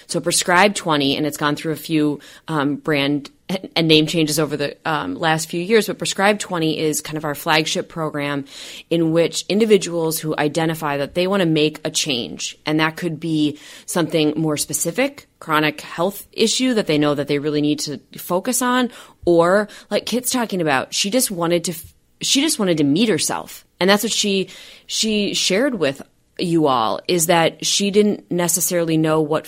[0.08, 3.30] So Prescribe 20, and it's gone through a few um, brand
[3.76, 7.26] and name changes over the um, last few years, but Prescribe 20 is kind of
[7.26, 8.46] our flagship program
[8.90, 13.20] in which individuals who identify that they want to make a change, and that could
[13.20, 18.00] be something more specific, chronic health issue that they know that they really need to
[18.18, 18.90] focus on,
[19.26, 21.74] or like Kit's talking about, she just wanted to,
[22.22, 24.50] she just wanted to meet herself, and that's what she
[24.88, 26.02] she shared with
[26.40, 29.46] you all is that she didn't necessarily know what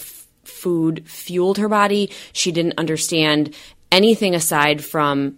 [0.48, 2.12] food fueled her body.
[2.34, 3.54] She didn't understand
[3.92, 5.38] anything aside from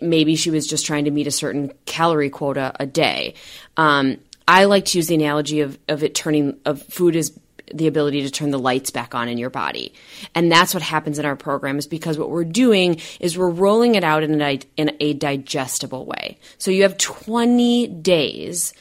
[0.00, 3.34] maybe she was just trying to meet a certain calorie quota a day.
[3.76, 7.38] Um, I like to use the analogy of, of it turning of food is
[7.72, 9.94] the ability to turn the lights back on in your body.
[10.34, 13.94] And that's what happens in our program is because what we're doing is we're rolling
[13.94, 16.38] it out in a, in a digestible way.
[16.58, 18.74] So you have 20 days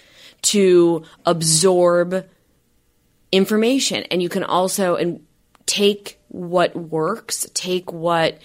[0.44, 2.28] to absorb
[3.34, 4.04] information.
[4.12, 5.26] And you can also and
[5.66, 8.40] take what works, take what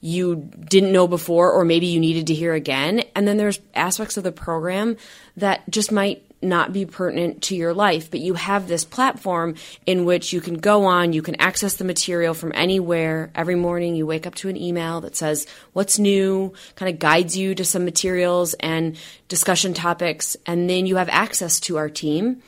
[0.00, 3.04] you didn't know before or maybe you needed to hear again.
[3.14, 4.96] And then there's aspects of the program
[5.36, 9.54] that just might not be pertinent to your life, but you have this platform
[9.86, 13.30] in which you can go on, you can access the material from anywhere.
[13.32, 17.36] Every morning you wake up to an email that says what's new, kind of guides
[17.36, 18.96] you to some materials and
[19.28, 22.42] discussion topics, and then you have access to our team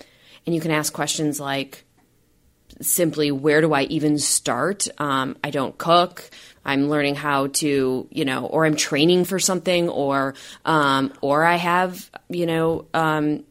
[0.45, 1.84] and you can ask questions like
[2.81, 4.89] simply where do I even start?
[4.99, 6.31] Um, I don't cook.
[6.65, 10.35] I'm learning how to, you know, or I'm training for something, or
[10.65, 13.45] um, or I have, you know, um,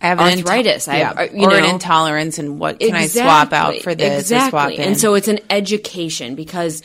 [0.00, 0.86] I have arthritis.
[0.86, 1.14] I yeah.
[1.14, 4.30] have, you or know, an intolerance, and what can exactly, I swap out for this?
[4.30, 4.78] Exactly.
[4.78, 6.82] And so it's an education because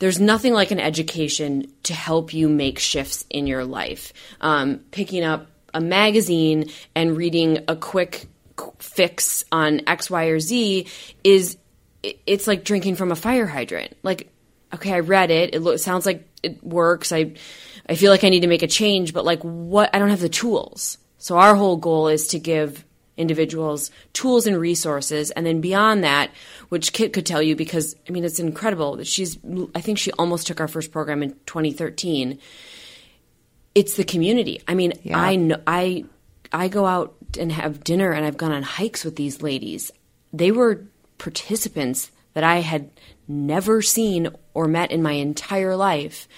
[0.00, 4.12] there's nothing like an education to help you make shifts in your life.
[4.40, 8.26] Um, picking up a magazine and reading a quick
[8.78, 10.86] fix on X, Y, or Z
[11.22, 11.56] is
[12.02, 13.96] it's like drinking from a fire hydrant.
[14.02, 14.30] Like,
[14.74, 15.54] okay, I read it.
[15.54, 17.12] It lo- sounds like it works.
[17.12, 17.34] I
[17.88, 19.90] I feel like I need to make a change, but like, what?
[19.94, 20.98] I don't have the tools.
[21.18, 22.84] So our whole goal is to give
[23.16, 26.32] individuals tools and resources and then beyond that
[26.70, 29.38] which kit could tell you because i mean it's incredible that she's
[29.72, 32.40] i think she almost took our first program in 2013
[33.76, 35.16] it's the community i mean Yeah.
[35.16, 36.04] i know i
[36.52, 39.90] i go out and have dinner and i've gone on hikes with these ladies
[40.32, 40.84] they were
[41.18, 42.90] participants that i had
[43.28, 46.28] never seen or met in my entire life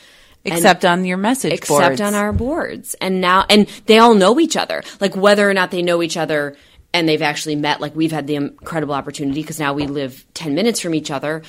[0.45, 2.01] And- except on your message except boards.
[2.01, 2.95] on our boards.
[3.01, 4.85] And now, and they all know each other.
[5.01, 6.57] Like whether or not they know each other
[6.95, 10.55] and they've actually met, like we've had the incredible opportunity because now we live 10
[10.55, 11.43] minutes from each other,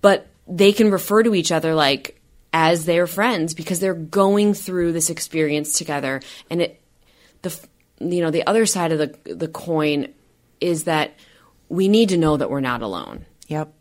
[0.00, 2.20] but they can refer to each other like
[2.52, 6.20] as their friends because they're going through this experience together.
[6.50, 6.80] And it,
[7.42, 7.56] the,
[7.98, 10.12] you know, the other side of the, the coin
[10.60, 11.14] is that
[11.68, 13.72] we need to know that we're not alone Yep.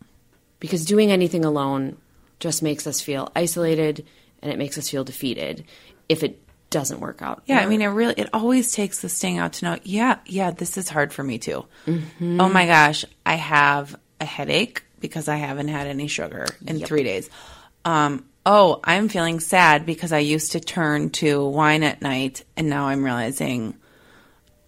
[0.59, 1.97] because doing anything alone
[2.39, 4.05] just makes us feel isolated
[4.41, 5.63] and it makes us feel defeated
[6.09, 7.43] if it doesn't work out.
[7.45, 9.77] Yeah, I mean, it really it always takes the sting out to know.
[9.83, 11.65] Yeah, yeah, this is hard for me too.
[11.87, 17.03] Oh my gosh, I have a headache because I haven't had any sugar in three
[17.03, 17.29] days.
[17.85, 22.69] Um, oh, I'm feeling sad because I used to turn to wine at night, and
[22.69, 23.75] now I'm realizing,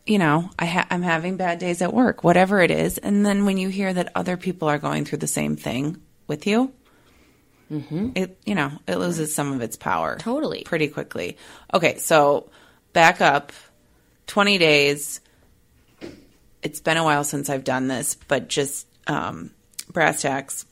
[0.08, 2.98] you know, I ha- I'm having bad days at work, whatever it is.
[2.98, 6.48] And then when you hear that other people are going through the same thing with
[6.48, 6.72] you,
[7.70, 10.64] it you know it loses some of its power Totally.
[10.64, 11.36] pretty quickly.
[11.74, 12.50] Okay, so
[12.94, 13.52] back up
[14.28, 15.20] 20 days.
[16.64, 19.52] It's been a while since I've done this, but just um,
[19.92, 20.66] brass tacks.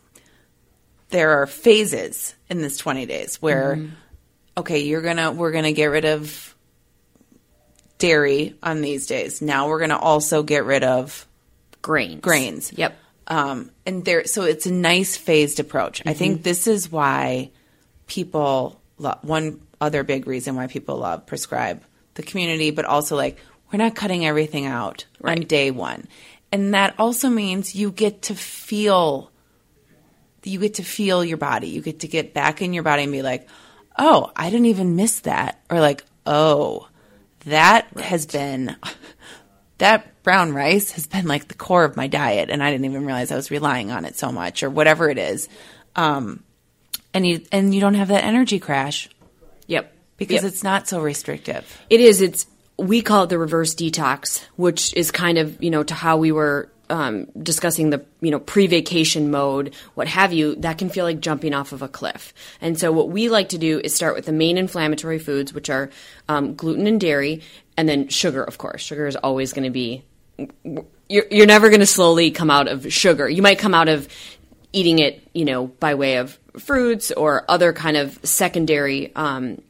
[1.09, 3.87] There are phases in this 20 days where,
[4.57, 6.54] okay, you're gonna we're gonna get rid of
[7.97, 9.41] dairy on these days.
[9.41, 11.27] Now we're gonna also get rid of
[11.81, 12.21] grains.
[12.21, 12.73] grains.
[12.75, 12.97] Yep.
[13.27, 16.03] Um, and there, so it's a nice phased approach.
[16.05, 17.51] I think this is why
[18.07, 23.39] people love, one other big reason why people love prescribe the community, but also like,
[23.71, 26.07] we're not cutting everything out on day one.
[26.51, 29.31] And that also means you get to feel,
[30.43, 31.69] you get to feel your body.
[31.69, 33.49] You get to get back in your body and be like,
[33.97, 35.59] oh, I didn't even miss that.
[35.69, 36.87] Or like, oh,
[37.45, 38.75] that has been
[39.77, 43.05] that brown rice has been like the core of my diet and I didn't even
[43.05, 45.47] realize I was relying on it so much or whatever it is.
[45.95, 46.43] Um,
[47.13, 49.09] and you and you don't have that energy crash
[49.67, 49.93] Yep.
[50.17, 50.43] because Yep.
[50.45, 51.65] it's not so restrictive.
[51.89, 52.21] It is.
[52.21, 52.45] It's
[52.77, 56.31] we call it the reverse detox, which is kind of you know to how we
[56.31, 60.55] were um, discussing the you know pre-vacation mode, what have you.
[60.55, 62.33] That can feel like jumping off of a cliff.
[62.61, 65.69] And so what we like to do is start with the main inflammatory foods, which
[65.69, 65.89] are
[66.27, 67.41] um, gluten and dairy,
[67.77, 68.43] and then sugar.
[68.43, 70.03] Of course, sugar is always going to be
[71.07, 73.29] you're you're never going to slowly come out of sugar.
[73.29, 74.07] You might come out of
[74.73, 79.61] eating it, you know, by way of fruits or other kind of secondary um,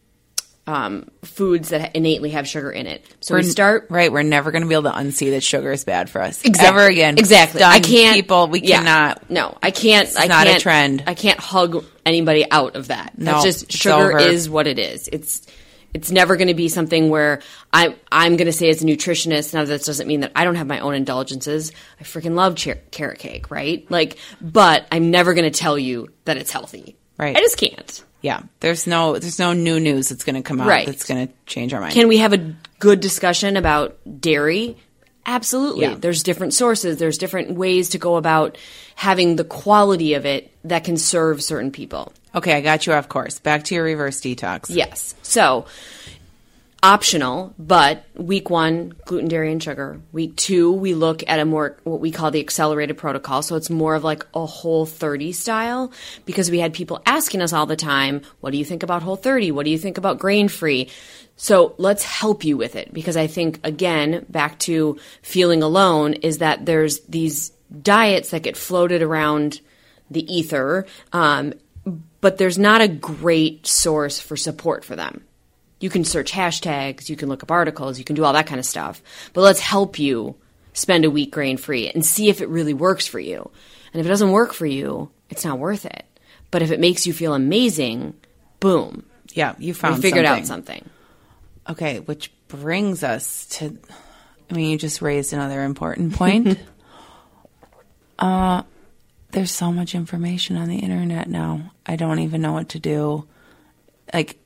[0.68, 3.06] um, foods that innately have sugar in it.
[3.20, 4.12] So we're, We're- start right.
[4.12, 6.68] We're never going to be able to unsee that sugar is bad for us Exactly.
[6.68, 7.18] ever again.
[7.18, 7.60] Exactly.
[7.60, 8.16] Done, I can't.
[8.16, 8.78] People, we yeah.
[8.80, 9.30] cannot.
[9.30, 10.10] No, I can't.
[10.18, 11.04] I not a can't, trend.
[11.06, 13.18] I can't hug anybody out of that.
[13.18, 15.08] No, That's just sugar is what it is.
[15.12, 15.46] It's
[15.94, 17.42] it's never going to be something where
[17.72, 19.54] I I'm going to say as a nutritionist.
[19.54, 21.72] Now that doesn't mean that I don't have my own indulgences.
[22.00, 23.90] I freaking love cher- carrot cake, right?
[23.90, 26.98] Like, but I'm never going to tell you that it's healthy.
[27.18, 27.36] Right.
[27.38, 28.04] I just can't.
[28.26, 30.88] Yeah, there's no there's no new news that's going to come out Right.
[30.88, 31.94] that's going to change our mind.
[31.94, 34.78] Can we have a good discussion about dairy?
[35.28, 35.84] Absolutely.
[35.86, 35.96] Yeah.
[36.00, 38.58] There's different sources, there's different ways to go about
[38.96, 42.14] having the quality of it that can serve certain people.
[42.34, 43.40] okay, I got you off course.
[43.40, 44.66] Back to your reverse detox.
[44.70, 45.14] Yes.
[45.22, 45.66] So,
[46.86, 50.00] optional, but week one, gluten, dairy, and sugar.
[50.12, 53.42] Week two, we look at a more, what we call the accelerated protocol.
[53.42, 55.92] So it's more of like a whole 30 style
[56.26, 59.16] because we had people asking us all the time, what do you think about whole
[59.16, 59.52] 30?
[59.52, 60.92] What do you think about grain free?
[61.38, 66.38] So let's help you with it because I think, again, back to feeling alone is
[66.38, 67.50] that there's these
[67.82, 69.60] diets that get floated around
[70.12, 71.54] the ether, um,
[72.22, 75.24] but there's not a great source for support for them.
[75.86, 78.58] You can search hashtags, you can look up articles, you can do all that kind
[78.58, 79.04] of stuff.
[79.34, 80.34] But let's help you
[80.74, 83.52] spend a week grain free and see if it really works for you.
[83.94, 86.04] And if it doesn't work for you, it's not worth it.
[86.50, 88.16] But if it makes you feel amazing,
[88.60, 89.98] boom, Yeah, you found.
[89.98, 90.42] we figured something.
[90.42, 90.90] out something.
[91.70, 93.78] Okay, which brings us to
[94.50, 96.58] I mean, you just raised another important point.
[98.18, 98.64] uh
[99.34, 101.74] there's so much information on the internet now.
[101.86, 103.28] I don't even know what to do.
[104.12, 104.40] Like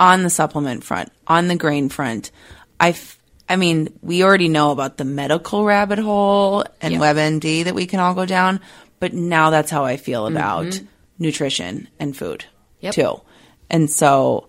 [0.00, 2.32] on the supplement front, on the grain front,
[2.80, 7.00] I f- I mean, we already know about the medical rabbit hole and Yeah.
[7.00, 8.60] WebMD that we can all go down,
[8.98, 10.36] but now that's how I feel mm-hmm.
[10.36, 10.80] about
[11.18, 12.44] nutrition and food
[12.80, 12.94] Yep.
[12.94, 13.20] too.
[13.68, 14.48] And so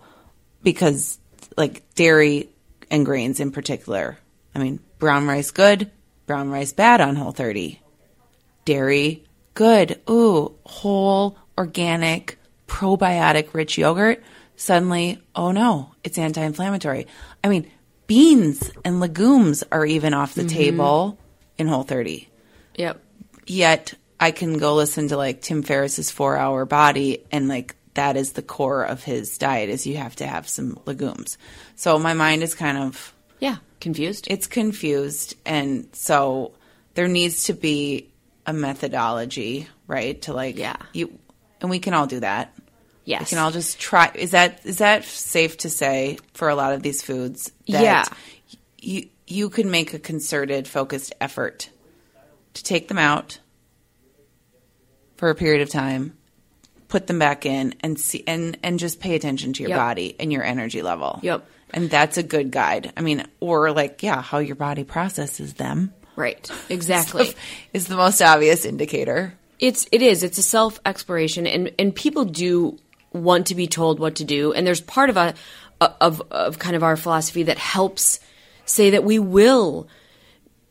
[0.62, 1.18] because
[1.56, 2.48] like dairy
[2.90, 4.18] and grains in particular.
[4.54, 5.90] I mean, brown rice good,
[6.26, 7.80] brown rice bad on whole 30.
[8.64, 9.24] Dairy
[9.54, 10.00] good.
[10.08, 12.38] Ooh, whole organic
[12.68, 14.22] probiotic rich yogurt.
[14.56, 17.06] Suddenly, oh no, it's anti-inflammatory.
[17.42, 17.70] I mean,
[18.06, 20.56] beans and legumes are even off the mm-hmm.
[20.56, 21.18] table
[21.58, 22.28] in whole 30
[22.76, 23.00] Yep.
[23.46, 28.16] yet I can go listen to like Tim Ferriss's four hour body and like that
[28.16, 31.36] is the core of his diet is you have to have some legumes.
[31.76, 33.56] So my mind is kind of Yeah.
[33.80, 34.26] Confused?
[34.30, 36.52] it's confused and so
[36.94, 38.08] there needs to be
[38.46, 40.20] a methodology, right?
[40.22, 40.76] To like Yeah.
[40.92, 41.18] you
[41.60, 42.52] and we can all do that.
[43.04, 43.20] Yes.
[43.22, 46.72] We can all just try is that is that safe to say for a lot
[46.72, 48.04] of these foods that Yeah.
[48.80, 51.70] you you can make a concerted focused effort
[52.54, 53.38] to take them out
[55.16, 56.16] for a period of time
[56.88, 59.78] put them back in and see and and just pay attention to your Yep.
[59.78, 61.46] body and your energy level Yep.
[61.72, 65.92] and that's a good guide i mean or like yeah how your body processes them
[66.16, 66.50] right.
[66.68, 67.34] Exactly.
[67.72, 70.22] is the most obvious indicator It's it is.
[70.24, 72.78] It's a self exploration, and and people do
[73.12, 74.52] want to be told what to do.
[74.52, 75.34] And there's part of a
[75.80, 78.20] of of kind of our philosophy that helps
[78.64, 79.88] say that we will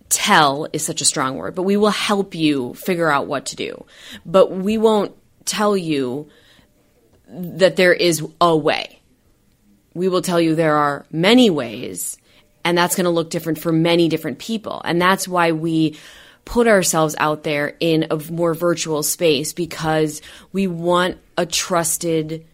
[0.10, 3.56] tell is such a strong word, but we will help you figure out what to
[3.56, 3.86] do.
[4.26, 5.16] But we won't
[5.46, 6.30] tell you
[7.28, 9.00] that there is a way.
[9.94, 12.18] We will tell you there are many ways,
[12.64, 14.82] and that's going to look different for many different people.
[14.84, 15.98] And that's why we
[16.46, 20.22] put ourselves out there in a more virtual space because
[20.52, 22.46] we want a trusted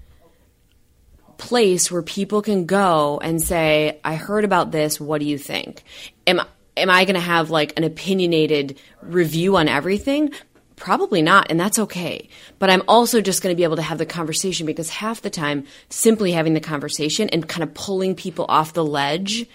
[1.38, 5.00] place where people can go and say, I heard about this.
[5.00, 5.84] What do you think?
[6.26, 6.42] Am,
[6.76, 10.32] am I going to have like an opinionated review on everything?
[10.76, 12.30] Probably not, and that's okay.
[12.60, 15.32] But I'm also just going to be able to have the conversation because half the
[15.32, 19.48] time, simply having the conversation and kind of pulling people off the ledge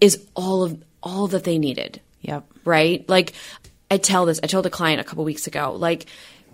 [0.00, 3.08] is all of all that they needed yep right?
[3.08, 3.32] Like
[3.90, 6.06] I tell this, I told a client a couple weeks ago, like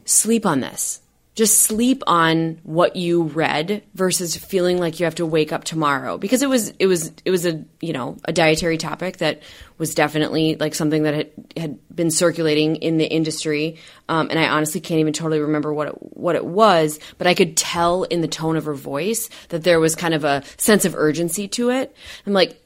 [0.05, 1.01] sleep on this.
[1.35, 6.19] Just sleep on what you read versus feeling like you have to wake up tomorrow
[6.19, 9.43] because it was it was it was a you know a dietary topic that
[9.79, 13.79] was definitely like something that had, had been circulating in the industry
[14.11, 17.33] um, and I honestly can't even totally remember what it, what it was but I
[17.33, 20.85] could tell in the tone of her voice that there was kind of a sense
[20.85, 21.97] of urgency to it
[22.27, 22.62] I'm like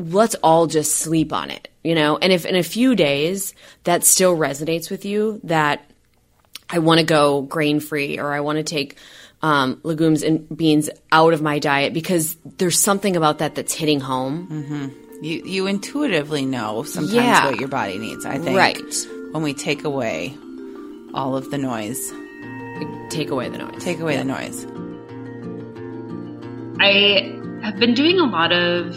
[0.00, 2.16] let's all just sleep on it, you know?
[2.18, 5.84] And if in a few days that still resonates with you, that
[6.68, 8.96] I want to go grain free or I want to take
[9.42, 14.00] um, legumes and beans out of my diet because there's something about that that's hitting
[14.00, 14.92] home.
[15.22, 17.46] You you intuitively know sometimes Yeah.
[17.46, 18.24] what your body needs.
[18.26, 18.78] I think Right.
[19.32, 20.34] when we take away
[21.14, 22.12] all of the noise,
[23.10, 23.82] Take away the noise.
[23.82, 24.64] take away the noise.
[26.78, 28.96] I have been doing a lot of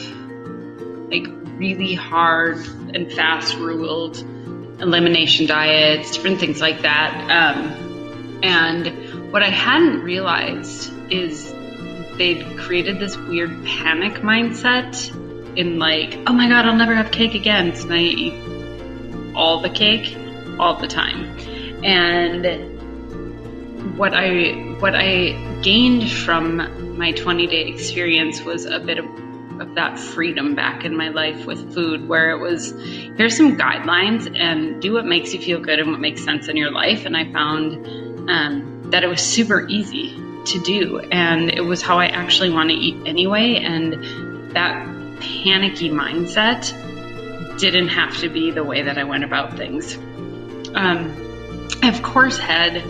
[1.14, 2.58] like really hard
[2.94, 4.18] and fast ruled
[4.80, 7.14] elimination diets, different things like that.
[7.30, 11.54] Um, and what I hadn't realized is
[12.18, 15.16] they'd created this weird panic mindset
[15.58, 17.76] in like, oh my god, I'll never have cake again.
[17.76, 20.18] So you eat all the cake
[20.60, 21.38] all the time.
[21.84, 22.72] And
[23.98, 29.06] what I what I gained from my 20 day experience was a bit of,
[29.60, 32.72] of that freedom back in my life with food, where it was
[33.18, 36.58] here's some guidelines and do what makes you feel good and what makes sense in
[36.58, 37.06] your life.
[37.06, 42.00] And I found um, that it was super easy to do, and it was how
[42.00, 43.56] I actually want to eat anyway.
[43.56, 44.86] And that
[45.20, 46.72] panicky mindset
[47.60, 49.96] didn't have to be the way that I went about things.
[50.76, 51.16] Um,
[51.82, 52.82] I, of course, had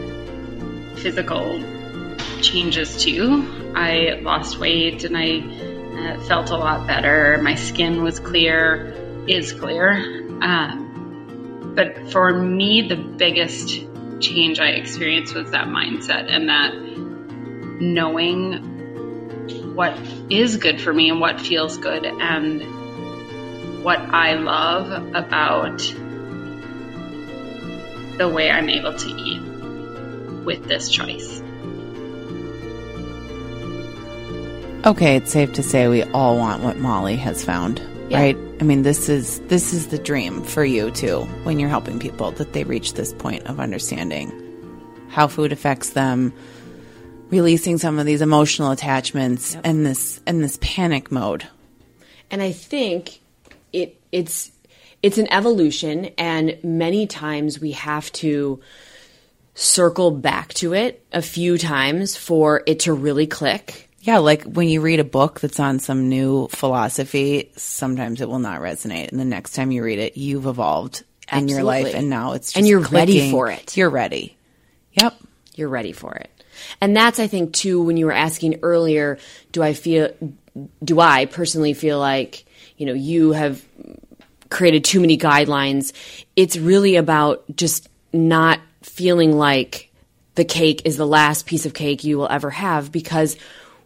[0.98, 1.62] physical
[2.42, 3.72] changes too.
[3.76, 5.40] I lost weight and I
[5.98, 7.40] uh, felt a lot better.
[7.42, 8.94] My skin was clear,
[9.28, 9.92] is clear.
[10.42, 13.86] Um, but for me, the biggest
[14.20, 16.74] change I experienced was that mindset and that
[17.82, 18.72] knowing
[19.76, 19.98] what
[20.30, 25.80] is good for me and what feels good and what I love about
[28.18, 29.42] the way I'm able to eat
[30.46, 31.43] with this choice.
[34.86, 38.20] Okay, it's safe to say we all want what Molly has found, Yeah.
[38.20, 38.38] right?
[38.60, 42.32] I mean, this is this is the dream for you too when you're helping people
[42.32, 44.32] that they reach this point of understanding
[45.08, 46.34] how food affects them,
[47.30, 51.48] releasing some of these emotional attachments and this and this panic mode.
[52.30, 53.22] And I think
[53.72, 54.52] it it's
[55.02, 58.60] it's an evolution and many times we have to
[59.56, 63.90] circle back to it a few times for it to really click.
[64.04, 68.40] Yeah, like when you read a book that's on some new philosophy, sometimes it will
[68.40, 69.10] not resonate.
[69.12, 72.48] And the next time you read it, you've evolved in your life and now it's
[72.48, 73.78] just And you're ready for it.
[73.78, 74.36] You're ready.
[74.92, 75.16] Yep.
[75.56, 76.30] You're ready for it.
[76.82, 79.20] And that's I think too when you were asking earlier,
[79.54, 80.10] do I feel
[80.84, 82.44] do I personally feel like,
[82.76, 83.64] you know, you have
[84.50, 85.94] created too many guidelines?
[86.36, 89.94] It's really about just not feeling like
[90.36, 93.38] the cake is the last piece of cake you will ever have because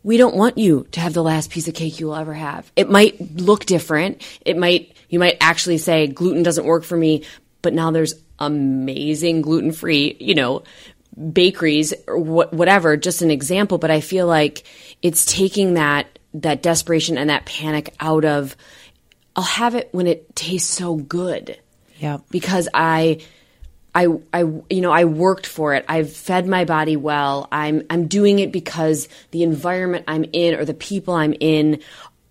[0.08, 2.72] we don't want you to have the last piece of cake you will ever have.
[2.78, 4.26] It might look different.
[4.46, 7.26] It might, you might actually say gluten doesn't work for me,
[7.62, 10.64] but now there's amazing gluten free, you know,
[11.34, 13.80] bakeries or wh- whatever, just an example.
[13.80, 14.64] But I feel like
[15.02, 18.56] it's taking that, that desperation and that panic out of,
[19.36, 21.60] I'll have it when it tastes so good
[21.98, 22.20] Yeah.
[22.32, 23.20] because I,
[23.98, 25.84] I, I, you know, I worked for it.
[25.90, 27.48] I've fed my body well.
[27.52, 31.82] I'm, I'm doing it because the environment I'm in or the people I'm in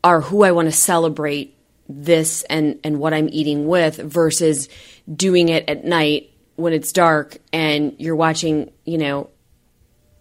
[0.04, 1.56] are who I want to celebrate
[1.88, 4.68] this and, and what I'm eating with versus
[5.12, 9.30] doing it at night when it's dark and you're watching, you know,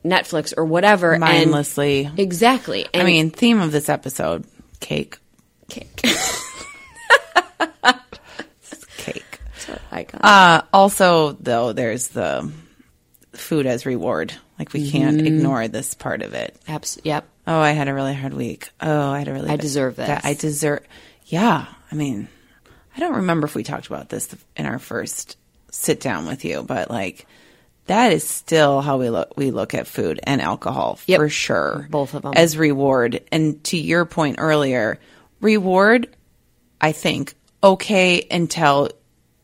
[0.04, 1.12] Netflix or whatever.
[1.14, 2.10] and- Mindlessly.
[2.18, 2.88] exactly.
[2.91, 4.46] I mean, theme of this episode,
[4.80, 5.20] cake.
[5.70, 6.02] Cake.
[9.96, 10.22] Icon.
[10.24, 12.52] Uh, also, though, there's the
[13.34, 14.34] food as reward.
[14.60, 15.28] Like, we can't Mm-hmm.
[15.28, 16.56] ignore this part of it.
[16.68, 17.28] Abs- yep.
[17.48, 18.70] Oh, I had a really hard week.
[18.82, 19.50] Oh, I had a really.
[19.50, 20.08] I deserve this.
[20.08, 20.82] that- I deserve.
[21.26, 22.28] Yeah, I mean,
[22.96, 25.38] I don't remember if we talked about this in our first
[25.72, 27.26] sit down with you, but like
[27.88, 29.36] that is still how we look.
[29.38, 31.20] We look at food and alcohol Yep.
[31.20, 33.22] for sure, Both of them as reward.
[33.32, 35.00] And to your point earlier,
[35.41, 36.08] reward,
[36.80, 37.34] I think
[37.64, 38.89] okay until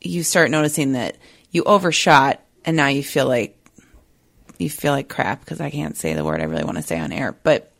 [0.02, 1.18] you start noticing that
[1.52, 3.58] you overshot, and now you feel like
[4.58, 7.00] you feel like crap because I can't say the word I really want to say
[7.00, 7.72] on air, but.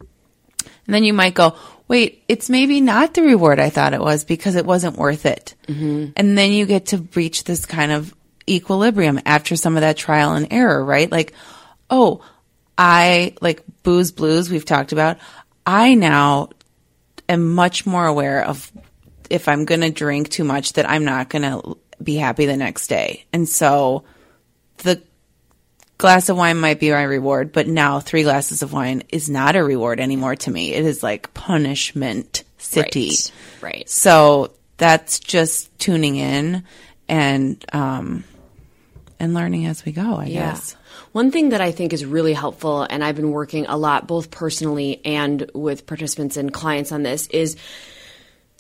[0.88, 1.56] And then you might go,
[1.88, 5.56] wait, it's maybe not the reward I thought it was because it wasn't worth it.
[5.68, 6.12] Mm-hmm.
[6.16, 8.14] And then you get to reach this kind of
[8.50, 11.12] equilibrium after some of that trial and error, right?
[11.12, 11.34] Like,
[11.90, 12.24] oh,
[12.78, 15.18] I like booze blues we've talked about.
[15.66, 16.50] I now
[17.30, 18.72] am much more aware of
[19.30, 22.58] if I'm going to drink too much that I'm not going to be happy the
[22.58, 23.26] next day.
[23.32, 24.04] And so
[24.78, 25.02] the
[25.98, 29.56] glass of wine might be my reward, but now three glasses of wine is not
[29.56, 30.74] a reward anymore to me.
[30.74, 33.12] It is like punishment city.
[33.62, 33.74] Right.
[33.74, 33.90] Right.
[33.90, 36.64] So that's just tuning in
[37.08, 38.24] and um
[39.20, 40.76] and learning as we go, I guess.
[41.12, 44.32] One thing that I think is really helpful, and I've been working a lot, both
[44.32, 47.56] personally and with participants and clients on this, is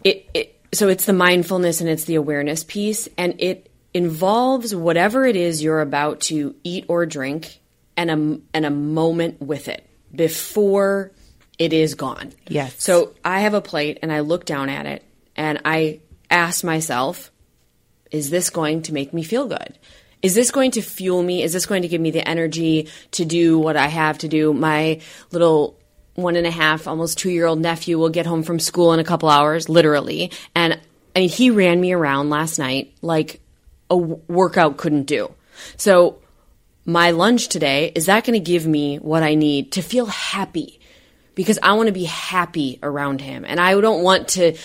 [0.04, 5.26] it, it so it's the mindfulness and it's the awareness piece and it involves whatever
[5.26, 7.60] it is you're about to eat or drink
[7.98, 11.12] and a and a moment with it before
[11.58, 12.34] it is gone.
[12.48, 12.76] Yes.
[12.82, 15.04] So I have a plate and I look down at it
[15.36, 16.00] and I
[16.30, 17.32] ask myself,
[18.10, 19.78] is this going to make me feel good?
[20.22, 21.44] Is this going to fuel me?
[21.44, 24.54] Is this going to give me the energy to do what I have to do?
[24.54, 25.02] My
[25.32, 25.78] little
[26.16, 29.00] one and a half, almost two year old nephew will get home from school in
[29.00, 30.32] a couple hours, literally.
[30.56, 30.80] And
[31.16, 33.42] I mean, he ran me around last night like
[33.90, 35.34] a w- workout couldn't do.
[35.78, 36.18] So,
[36.84, 40.80] my lunch today, is that going to give me what I need to feel happy?
[41.36, 43.46] Because I want to be happy around him.
[43.46, 44.58] And I don't want to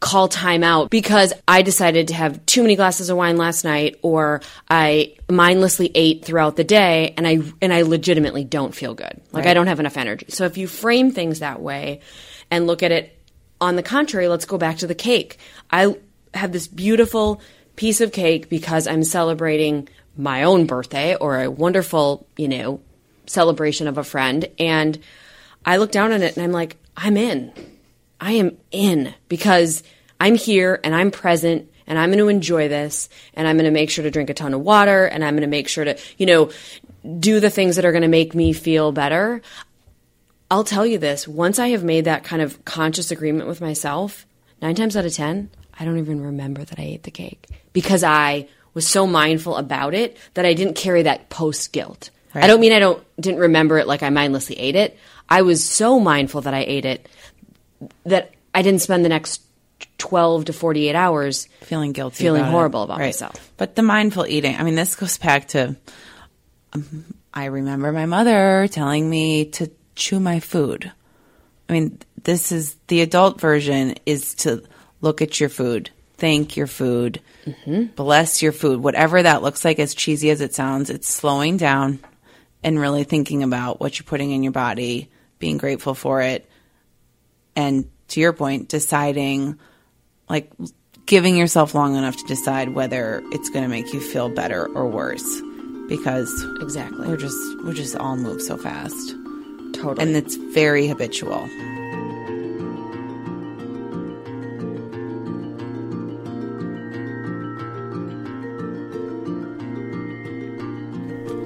[0.00, 3.96] call time out because I decided to have too many glasses of wine last night
[4.02, 9.20] or I mindlessly ate throughout the day and I and I legitimately don't feel good.
[9.32, 10.26] Like I don't have enough energy.
[10.28, 12.00] So if you frame things that way
[12.50, 13.18] and look at it
[13.60, 15.38] on the contrary, let's go back to the cake.
[15.70, 15.96] I
[16.34, 17.40] have this beautiful
[17.76, 22.80] piece of cake because I'm celebrating my own birthday or a wonderful, you know,
[23.26, 24.98] celebration of a friend and
[25.64, 27.52] I look down on it and I'm like, I'm in.
[28.20, 29.82] I am in because
[30.20, 33.70] I'm here and I'm present and I'm going to enjoy this and I'm going to
[33.70, 35.98] make sure to drink a ton of water and I'm going to make sure to,
[36.16, 36.50] you know,
[37.18, 39.42] do the things that are going to make me feel better.
[40.50, 44.26] I'll tell you this once I have made that kind of conscious agreement with myself,
[44.62, 48.04] nine times out of 10, I don't even remember that I ate the cake because
[48.04, 52.10] I was so mindful about it that I didn't carry that post guilt.
[52.36, 54.98] I don't mean I don't didn't remember it like I mindlessly ate it.
[55.28, 57.08] I was so mindful that I ate it
[58.04, 59.42] that I didn't spend the next
[59.98, 62.52] 12 to 48 hours feeling guilty, feeling about it.
[62.52, 63.06] horrible about Right.
[63.06, 63.52] myself.
[63.56, 65.76] But the mindful eating, I mean, this goes back to.
[66.72, 70.90] Um, I remember my mother telling me to chew my food.
[71.68, 74.62] I mean, this is the adult version is to
[75.00, 77.20] look at your food, thank your food,
[77.96, 79.78] bless your food, whatever that looks like.
[79.78, 81.98] As cheesy as it sounds, it's slowing down
[82.62, 86.48] and really thinking about what you're putting in your body, being grateful for it,
[87.56, 89.58] and to your point, deciding
[90.28, 90.50] like
[91.06, 94.86] giving yourself long enough to decide whether it's going to make you feel better or
[94.88, 95.40] worse
[95.88, 96.30] because
[96.60, 97.06] Exactly.
[97.06, 99.10] we're just we're just all move so fast
[99.74, 100.02] Totally.
[100.02, 101.46] and it's very habitual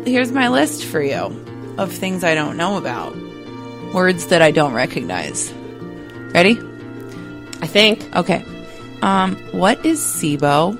[0.06, 1.16] here's my list for you
[1.78, 3.14] of things i don't know about
[3.92, 5.52] words that i don't recognize
[6.32, 6.58] ready
[7.60, 8.16] I think.
[8.16, 8.44] Okay.
[9.02, 10.78] Um, what is SIBO?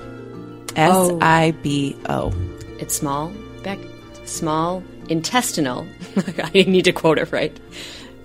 [0.75, 2.33] S I B O.
[2.79, 3.33] It's small,
[3.63, 3.79] back,
[4.25, 5.87] small intestinal.
[6.43, 7.57] I need to quote it right.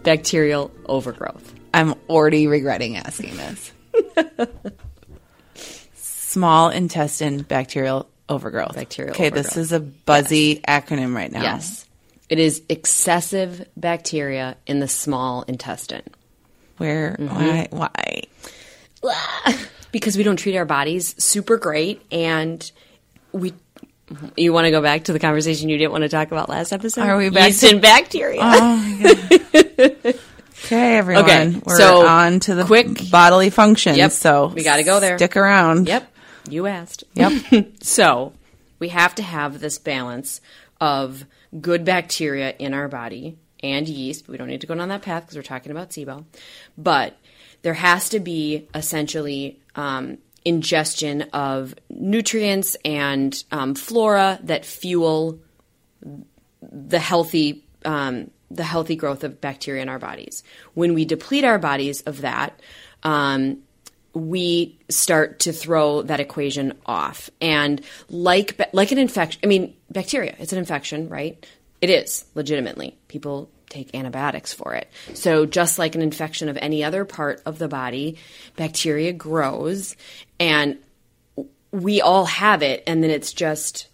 [0.02, 1.54] Bacterial overgrowth.
[1.72, 3.72] I'm already regretting asking this.
[5.94, 8.74] Small intestine bacterial overgrowth.
[8.74, 11.42] Bacterial Okay, this is a buzzy acronym right now.
[11.42, 11.86] Yes.
[12.28, 16.04] It is excessive bacteria in the small intestine.
[16.78, 17.16] Where?
[17.18, 17.76] Mm-hmm.
[17.76, 18.22] Why?
[19.00, 19.54] Why?
[19.92, 22.68] Because we don't treat our bodies super great and
[23.30, 23.52] we
[24.36, 26.72] you want to go back to the conversation you didn't want to talk about last
[26.72, 27.02] episode?
[27.02, 28.40] Are we back Yeast to- and bacteria?
[30.64, 31.24] Okay, everyone.
[31.24, 33.98] Okay, We're so, on to the quick- bodily functions.
[33.98, 35.18] Yep, So we gotta go there.
[35.18, 35.86] Stick around.
[35.88, 36.10] Yep,
[36.48, 37.04] you asked.
[37.14, 37.66] Yep.
[37.82, 38.32] So
[38.78, 40.40] we have to have this balance
[40.80, 41.24] of
[41.60, 44.28] good bacteria in our body and yeast.
[44.28, 46.24] We don't need to go down that path because we're talking about SIBO.
[46.76, 47.16] But
[47.62, 55.40] there has to be essentially um, ingestion of nutrients and um, flora that fuel
[56.62, 60.42] the healthy um, the healthy growth of bacteria in our bodies.
[60.74, 62.60] When we deplete our bodies of that,
[63.02, 63.58] um,
[64.14, 67.30] we start to throw that equation off.
[67.40, 71.44] And like like an infection, I mean, bacteria, it's an infection, right?
[71.80, 72.96] It is legitimately.
[73.08, 74.90] People take antibiotics for it.
[75.14, 78.16] So just like an infection of any other part of the body,
[78.56, 79.96] bacteria grows
[80.38, 80.78] and
[81.70, 82.82] we all have it.
[82.86, 83.88] And then it's just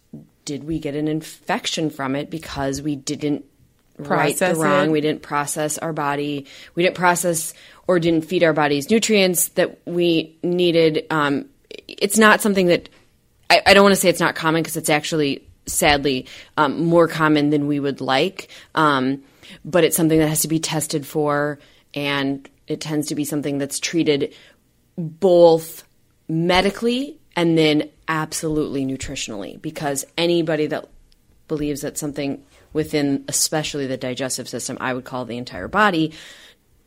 [0.45, 3.45] did we get an infection from it because we didn't
[3.99, 4.87] right the Process wrong?
[4.87, 4.91] It.
[4.91, 6.47] we didn't process our body.
[6.75, 7.55] We didn't process
[7.87, 11.07] or didn't feed our bodies nutrients that we needed.
[11.11, 11.47] Um,
[11.89, 12.89] it's not something that
[13.49, 16.27] I, I don't want to say it's not common because it's actually sadly
[16.57, 18.49] um, more common than we would like.
[18.75, 19.23] Um,
[19.65, 21.59] but it's something that has to be tested for
[21.95, 24.35] and it tends to be something that's treated
[24.97, 25.85] both
[26.29, 30.89] medically and then absolutely nutritionally because anybody that
[31.49, 36.13] believes that something within especially the digestive system i would call the entire body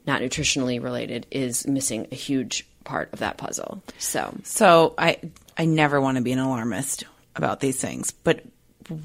[0.05, 3.81] not nutritionally related is missing a huge part of that puzzle.
[3.97, 5.19] So So I
[5.57, 7.05] I never want to be an alarmist
[7.35, 8.43] about these things, but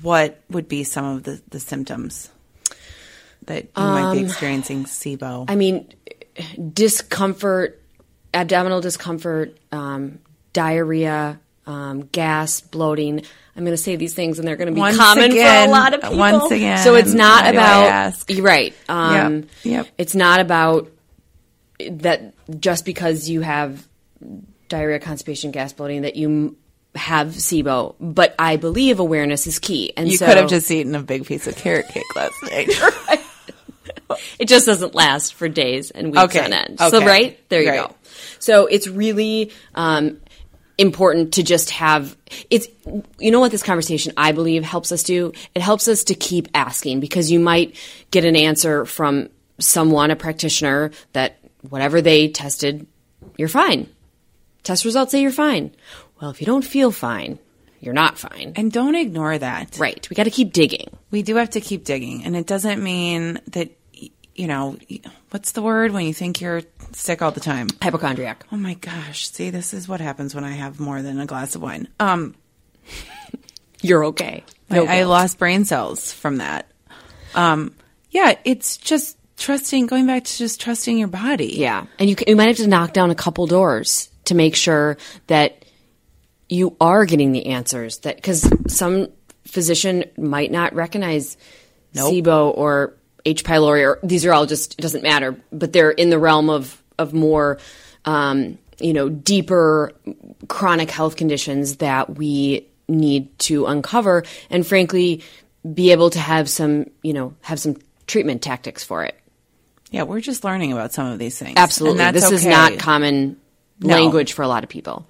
[0.02, 2.30] what would be some of the, the symptoms
[3.46, 5.46] that you might be experiencing SIBO?
[5.48, 5.88] I mean,
[6.72, 7.82] discomfort,
[8.34, 10.18] abdominal discomfort, um,
[10.52, 13.22] diarrhea, um, gas, bloating.
[13.56, 15.70] I'm going to say these things, and they're going to be Once common again- for
[15.70, 16.16] a lot of people.
[16.18, 18.24] once again, so it's not why do I about.
[18.30, 18.74] You're right.
[18.88, 19.88] Um, Yep, yep.
[19.98, 20.90] It's not about
[21.90, 23.86] that just because you have
[24.68, 26.56] diarrhea, constipation, gas, bloating that you
[26.94, 27.94] have SIBO.
[28.00, 31.26] But I believe awareness is key, and you so could have just eaten a big
[31.26, 32.70] piece of carrot cake last night.
[34.38, 36.78] it just doesn't last for days and weeks Okay, on end.
[36.78, 37.88] So right there you right.
[37.88, 37.94] go.
[38.38, 40.20] So it's really um,
[40.76, 42.16] important to just have
[42.50, 42.68] it's
[43.18, 45.32] you know what this conversation I believe helps us do.
[45.54, 47.76] It helps us to keep asking because you might
[48.10, 51.38] get an answer from someone, a practitioner, that
[51.68, 52.86] whatever they tested,
[53.36, 53.88] you're fine.
[54.62, 55.72] Test results say you're fine.
[56.20, 57.38] Well, if you don't feel fine,
[57.80, 58.52] you're not fine.
[58.56, 59.78] and don't ignore that.
[59.78, 60.06] Right.
[60.10, 60.90] We got to keep digging.
[61.10, 63.70] We do have to keep digging, and it doesn't mean that
[64.38, 64.76] you know
[65.30, 66.62] what's the word when you think you're
[66.92, 67.68] sick all the time.
[67.82, 68.46] Hypochondriac.
[68.52, 69.30] Oh my gosh!
[69.30, 71.88] See, this is what happens when I have more than a glass of wine.
[71.98, 72.34] Um,
[73.82, 74.44] You're okay.
[74.70, 76.70] I, I lost brain cells from that.
[77.34, 77.74] Um,
[78.10, 79.86] yeah, it's just trusting.
[79.86, 81.54] Going back to just trusting your body.
[81.56, 84.56] Yeah, and you can, you might have to knock down a couple doors to make
[84.56, 85.64] sure that
[86.48, 87.98] you are getting the answers.
[87.98, 89.08] That because some
[89.44, 91.36] physician might not recognize
[91.94, 92.94] SIBO or
[93.24, 93.44] H.
[93.44, 96.82] pylori, or these are all just it doesn't matter, but they're in the realm of
[96.98, 97.58] of more.
[98.04, 99.92] Um, you know, deeper
[100.46, 105.22] chronic health conditions that we need to uncover, and frankly,
[105.74, 109.18] be able to have some, you know, have some treatment tactics for it.
[109.90, 111.54] Yeah, we're just learning about some of these things.
[111.56, 112.08] Absolutely.
[112.12, 113.36] This is not common
[113.80, 113.94] No.
[113.94, 115.06] language for a lot of people.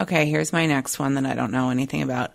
[0.00, 2.32] Okay, here's my next one that I don't know anything about.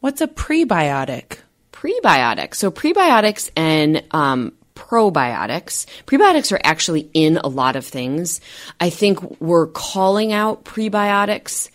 [0.00, 1.38] What's a prebiotic?
[1.72, 2.56] Prebiotics.
[2.56, 5.86] So prebiotics and um, probiotics.
[6.06, 8.40] Prebiotics are actually in a lot of things.
[8.80, 11.70] I think we're calling out prebiotics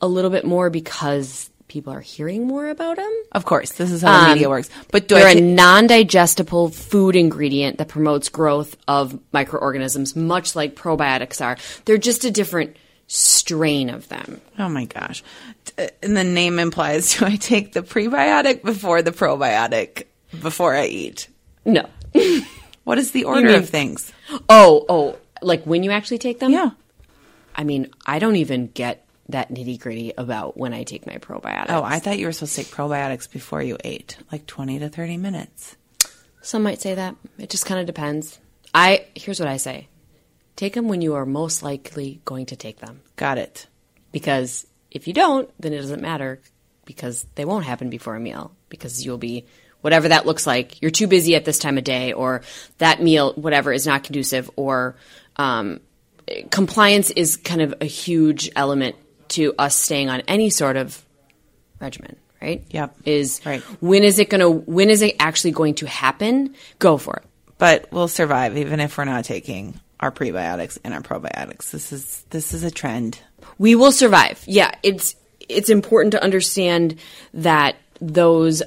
[0.00, 3.22] a little bit more because people are hearing more about them.
[3.32, 4.70] Of course, this is how the um, media works.
[4.90, 10.74] But do They're I a non-digestible food ingredient that promotes growth of microorganisms, much like
[10.74, 11.58] probiotics are.
[11.84, 12.76] They're just a different
[13.06, 14.40] strain of them.
[14.58, 15.22] Oh my gosh.
[16.02, 20.04] And the name implies do I take the prebiotic before the probiotic
[20.40, 21.28] before I eat?
[21.64, 21.88] No.
[22.84, 24.10] What is the order of things?
[24.48, 26.52] Oh, oh, like when you actually take them?
[26.52, 26.70] Yeah.
[27.54, 31.66] I mean, I don't even get that nitty gritty about when I take my probiotics.
[31.68, 34.88] Oh, I thought you were supposed to take probiotics before you ate, like 20 to
[34.88, 35.76] 30 minutes.
[36.40, 37.14] Some might say that.
[37.36, 38.38] It just kind of depends.
[38.72, 39.88] I here's what I say:
[40.56, 43.66] take them when you are most likely going to take them, Got it.
[44.12, 46.40] because if you don't, then it doesn't matter
[46.86, 49.44] because they won't happen before a meal because you'll be
[49.80, 50.80] whatever that looks like.
[50.82, 52.42] You're too busy at this time of day, or
[52.78, 54.96] that meal, whatever, is not conducive, or
[55.36, 55.80] um,
[56.50, 58.96] compliance is kind of a huge element
[59.28, 61.04] to us staying on any sort of
[61.80, 62.64] regimen, right?
[62.70, 62.96] Yep.
[63.04, 63.60] Is Right.
[63.80, 66.54] when is it going to when is it actually going to happen?
[66.78, 67.24] Go for it.
[67.58, 71.70] But we'll survive even if we're not taking our prebiotics and our probiotics.
[71.72, 73.18] This is this is a trend.
[73.58, 74.42] We will survive.
[74.46, 75.14] Yeah, it's
[75.48, 76.96] it's important to understand
[77.34, 78.62] that those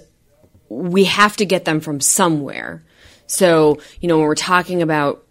[0.72, 2.84] we have to get them from somewhere.
[3.28, 5.26] So, you know, when we're talking about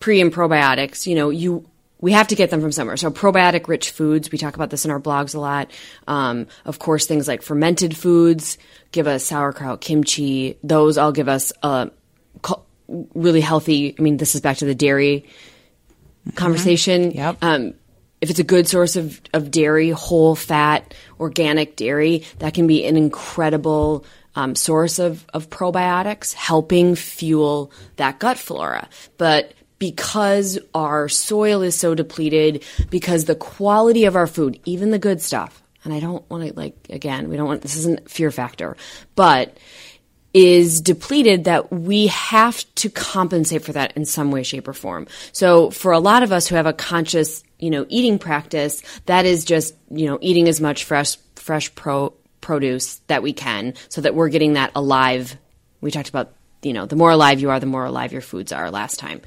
[0.00, 2.96] pre and probiotics, you know, you we have to get them from somewhere.
[2.96, 5.70] So, probiotic rich foods, we talk about this in our blogs a lot.
[6.06, 8.58] Um, of course, things like fermented foods
[8.92, 10.58] give us sauerkraut, kimchi.
[10.62, 11.90] Those all give us a
[13.14, 13.94] really healthy.
[13.98, 15.26] I mean, this is back to the dairy
[16.34, 17.12] conversation.
[17.12, 17.38] Yep.
[17.42, 17.74] Um,
[18.20, 22.86] if it's a good source of, of dairy, whole fat, organic dairy, that can be
[22.86, 24.04] an incredible
[24.36, 28.88] um, source of, of probiotics, helping fuel that gut flora.
[29.16, 34.98] But because our soil is so depleted, because the quality of our food, even the
[34.98, 38.30] good stuff, and I don't want to like again, we don't want this isn't fear
[38.30, 38.76] factor,
[39.14, 39.56] but
[40.34, 45.06] is depleted that we have to compensate for that in some way shape or form
[45.32, 49.24] so for a lot of us who have a conscious you know eating practice that
[49.24, 52.12] is just you know eating as much fresh fresh pro
[52.46, 55.36] produce that we can so that we're getting that alive.
[55.80, 56.32] We talked about
[56.62, 59.20] you know the more alive you are the more alive your foods are last time.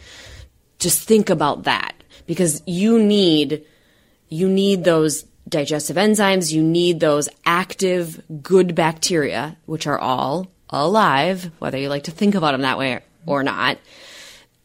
[0.80, 1.94] Just think about that
[2.28, 3.66] because you need
[4.30, 6.54] you need those digestive enzymes.
[6.54, 12.36] You need those active good bacteria which are all alive whether you like to think
[12.36, 13.80] about them that way or not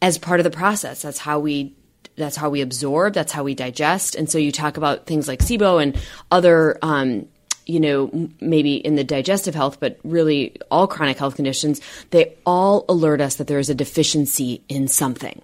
[0.01, 1.01] as part of the process.
[1.01, 1.75] That's how we
[2.15, 4.15] that's how we absorb, that's how we digest.
[4.15, 5.99] And so you talk about things like SIBO and
[6.31, 7.27] other, um,
[7.65, 12.85] you know, maybe in the digestive health, but really all chronic health conditions, they all
[12.87, 15.41] alert us that there is a deficiency in something.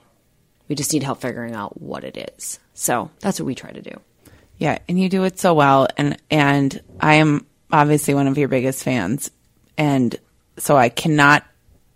[0.67, 2.59] We just need help figuring out what it is.
[2.73, 3.99] So that's what we try to do.
[4.57, 8.47] Yeah, and you do it so well and and I am obviously one of your
[8.47, 9.31] biggest fans
[9.77, 10.15] and
[10.57, 11.43] so I cannot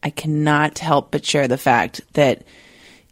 [0.01, 2.43] I cannot help but share the fact that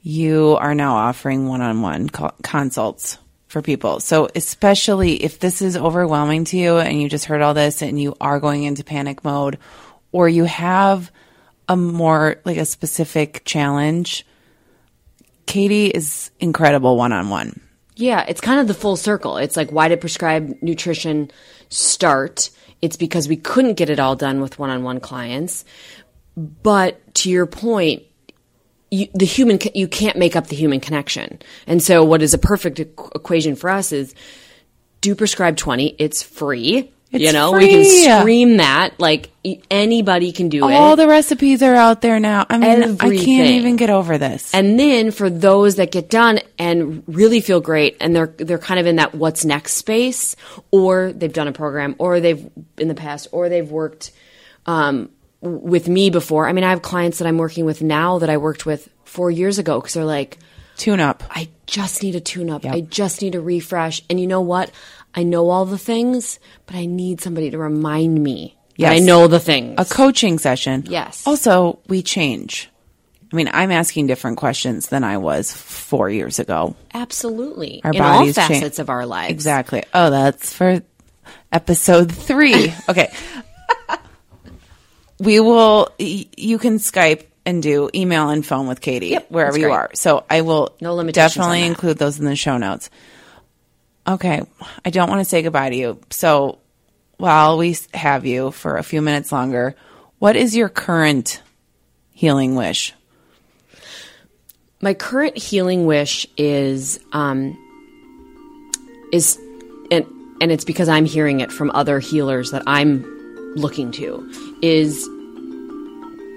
[0.01, 3.17] you are now offering one-on-one co- consults
[3.53, 3.99] for people.
[3.99, 8.01] So especially if this is overwhelming to you and you just heard all this and
[8.01, 9.59] you are going into panic mode
[10.11, 11.11] or you have
[11.69, 14.25] a more like a specific challenge,
[15.45, 17.61] Katie is incredible one-on-one.
[17.95, 19.37] Yeah, it's kind of the full circle.
[19.37, 21.29] It's like, why did Prescribe Nutrition
[21.69, 22.49] start?
[22.81, 25.63] It's because we couldn't get it all done with one on one clients.
[26.35, 28.01] But to your point,
[28.93, 31.41] you, the human, you can't make up the human connection.
[31.65, 34.13] And so, what is a perfect equ- equation for us is
[35.01, 36.91] do Prescribe 20, it's free.
[37.11, 38.99] It's you know, we can scream that.
[38.99, 39.29] Like,
[39.69, 40.73] anybody can do it.
[40.73, 42.45] All the recipes are out there now.
[42.49, 44.53] I mean, I can't even get over this.
[44.53, 48.79] And then for those that get done and really feel great and they're they're kind
[48.79, 50.35] of in that what's next space
[50.71, 54.11] or they've done a program or they've in the past or they've worked
[54.65, 55.09] um,
[55.43, 56.47] with me before.
[56.47, 59.29] I mean, I have clients that I'm working with now that I worked with 4
[59.29, 60.39] years ago cuz they're like
[60.77, 61.23] Tune up.
[61.29, 62.63] I just need a tune up.
[62.63, 62.73] Yep.
[62.73, 64.01] I just need a refresh.
[64.09, 64.71] And you know what?
[65.13, 69.27] I know all the things, but I need somebody to remind me that I know
[69.27, 69.75] the things.
[69.77, 70.85] A coaching session.
[70.87, 71.27] Yes.
[71.27, 72.69] Also, we change.
[73.31, 76.75] I mean, I'm asking different questions than I was four years ago.
[76.93, 77.81] Absolutely.
[77.83, 78.47] Our in all bodies change.
[78.49, 79.31] facets of our lives.
[79.31, 79.83] Exactly.
[79.93, 80.81] Oh, that's for
[81.51, 82.73] episode three.
[82.89, 83.11] okay.
[85.23, 89.57] We will, y- you can Skype and do email and phone with Katie Yep, wherever
[89.57, 89.89] you are.
[89.95, 92.89] So I will No limitations definitely include those in the show notes.
[94.07, 94.41] Okay.
[94.85, 95.99] I don't want to say goodbye to you.
[96.09, 96.59] So
[97.17, 99.75] while we have you for a few minutes longer,
[100.19, 101.41] what is your current
[102.11, 102.93] healing wish?
[104.81, 107.57] my current healing wish is um
[109.13, 109.39] is
[109.89, 110.05] and
[110.41, 113.05] and it's because I'm hearing it from other healers that I'm
[113.55, 114.29] looking to
[114.61, 115.07] is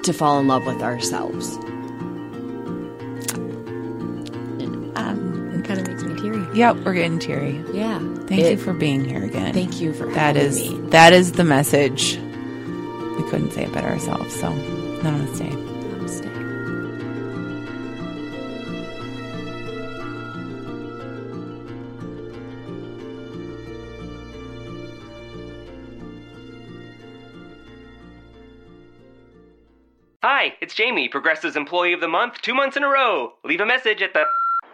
[0.06, 1.56] to fall in love with ourselves.
[4.96, 6.46] Um, it kind of makes me teary.
[6.56, 7.62] Yep, we're getting teary.
[7.72, 7.98] Yeah.
[8.26, 9.52] Thank It- you for being here again.
[9.52, 10.80] Thank you for That having is me.
[10.90, 12.18] that is the message.
[13.16, 14.34] We couldn't say it better ourselves.
[14.34, 15.02] So, namaste.
[15.02, 15.75] Namaste.
[30.66, 33.32] It's Jamie, Progressive's Employee of the Month, two months in a row.
[33.44, 34.24] Leave a message at the.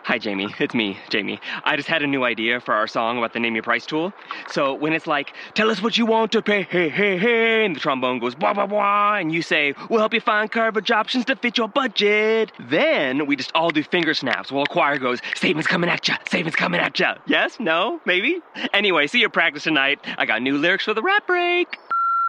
[0.05, 0.49] Hi, Jamie.
[0.59, 1.39] It's me, Jamie.
[1.65, 4.11] I just had a new idea for our song about the Name Your Price tool.
[4.49, 7.77] So when it's like, tell us what you want to pay, hey, hey, hey, and
[7.77, 11.27] the trombone goes, blah, blah, blah, and you say, we'll help you find coverage options
[11.27, 12.53] to fit your budget.
[12.59, 16.17] Then we just all do finger snaps while a choir goes, statements coming at ya,
[16.25, 17.17] statements coming at ya.
[17.27, 17.61] Yes?
[17.61, 18.01] No?
[18.07, 18.41] Maybe?
[18.73, 19.99] Anyway, see your practice tonight.
[20.17, 21.77] I got new lyrics for the rap break.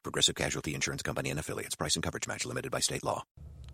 [0.04, 1.76] Progressive Casualty Insurance Company and affiliates.
[1.76, 3.24] Price and coverage match limited by state law.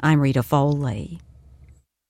[0.00, 1.20] I'm Rita Foley.